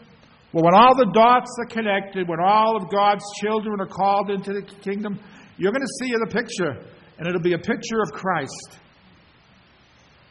Well, 0.52 0.64
when 0.64 0.74
all 0.74 0.94
the 0.94 1.10
dots 1.14 1.50
are 1.60 1.66
connected, 1.66 2.28
when 2.28 2.40
all 2.40 2.76
of 2.76 2.90
God's 2.90 3.24
children 3.40 3.80
are 3.80 3.86
called 3.86 4.30
into 4.30 4.52
the 4.52 4.62
kingdom, 4.82 5.18
you're 5.56 5.72
going 5.72 5.82
to 5.82 6.04
see 6.04 6.10
the 6.10 6.30
picture, 6.30 6.92
and 7.18 7.26
it'll 7.26 7.40
be 7.40 7.54
a 7.54 7.58
picture 7.58 8.02
of 8.02 8.12
Christ. 8.12 8.78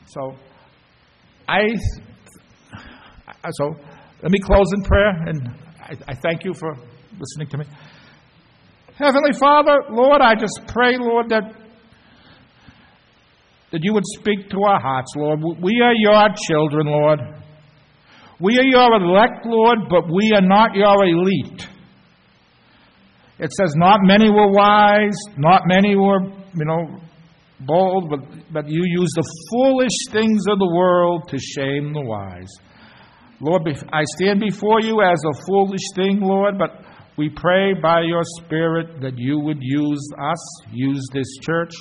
So, 0.07 0.35
I 1.47 1.61
so 3.51 3.75
let 4.21 4.31
me 4.31 4.39
close 4.39 4.71
in 4.73 4.83
prayer, 4.83 5.09
and 5.09 5.49
I, 5.79 5.95
I 6.09 6.13
thank 6.13 6.45
you 6.45 6.53
for 6.53 6.75
listening 7.17 7.47
to 7.49 7.57
me. 7.57 7.65
Heavenly 8.95 9.33
Father, 9.33 9.77
Lord, 9.89 10.21
I 10.21 10.35
just 10.35 10.61
pray, 10.67 10.97
Lord, 10.97 11.29
that 11.29 11.55
that 13.71 13.79
you 13.83 13.93
would 13.93 14.03
speak 14.19 14.49
to 14.49 14.61
our 14.63 14.79
hearts, 14.79 15.13
Lord. 15.15 15.39
We 15.41 15.81
are 15.81 15.93
your 15.95 16.27
children, 16.45 16.87
Lord. 16.87 17.19
We 18.41 18.57
are 18.57 18.63
your 18.63 18.95
elect, 18.95 19.45
Lord, 19.45 19.79
but 19.87 20.09
we 20.11 20.31
are 20.35 20.41
not 20.41 20.73
your 20.73 21.05
elite. 21.05 21.67
It 23.37 23.51
says, 23.53 23.75
Not 23.75 23.99
many 24.03 24.29
were 24.31 24.51
wise, 24.51 25.17
not 25.37 25.63
many 25.67 25.95
were, 25.95 26.23
you 26.23 26.65
know, 26.65 26.99
bold, 27.59 28.09
but, 28.09 28.19
but 28.51 28.67
you 28.67 28.83
use 28.83 29.11
the 29.15 29.27
foolish 29.51 30.11
things 30.11 30.45
of 30.49 30.57
the 30.57 30.73
world 30.75 31.27
to 31.29 31.37
shame 31.37 31.93
the 31.93 32.01
wise. 32.01 32.51
Lord, 33.39 33.61
I 33.93 34.03
stand 34.17 34.39
before 34.39 34.81
you 34.81 35.01
as 35.01 35.21
a 35.23 35.45
foolish 35.45 35.81
thing, 35.95 36.19
Lord, 36.21 36.57
but 36.57 36.83
we 37.17 37.29
pray 37.29 37.73
by 37.73 38.01
your 38.01 38.23
Spirit 38.39 39.01
that 39.01 39.17
you 39.17 39.39
would 39.39 39.59
use 39.59 40.07
us, 40.19 40.63
use 40.71 41.05
this 41.13 41.37
church, 41.41 41.73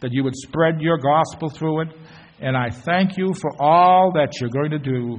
that 0.00 0.12
you 0.12 0.24
would 0.24 0.36
spread 0.36 0.80
your 0.80 0.98
gospel 0.98 1.48
through 1.48 1.82
it. 1.82 1.88
And 2.40 2.56
I 2.56 2.70
thank 2.70 3.16
you 3.16 3.32
for 3.34 3.50
all 3.60 4.12
that 4.14 4.40
you're 4.40 4.50
going 4.50 4.70
to 4.70 4.78
do. 4.78 5.18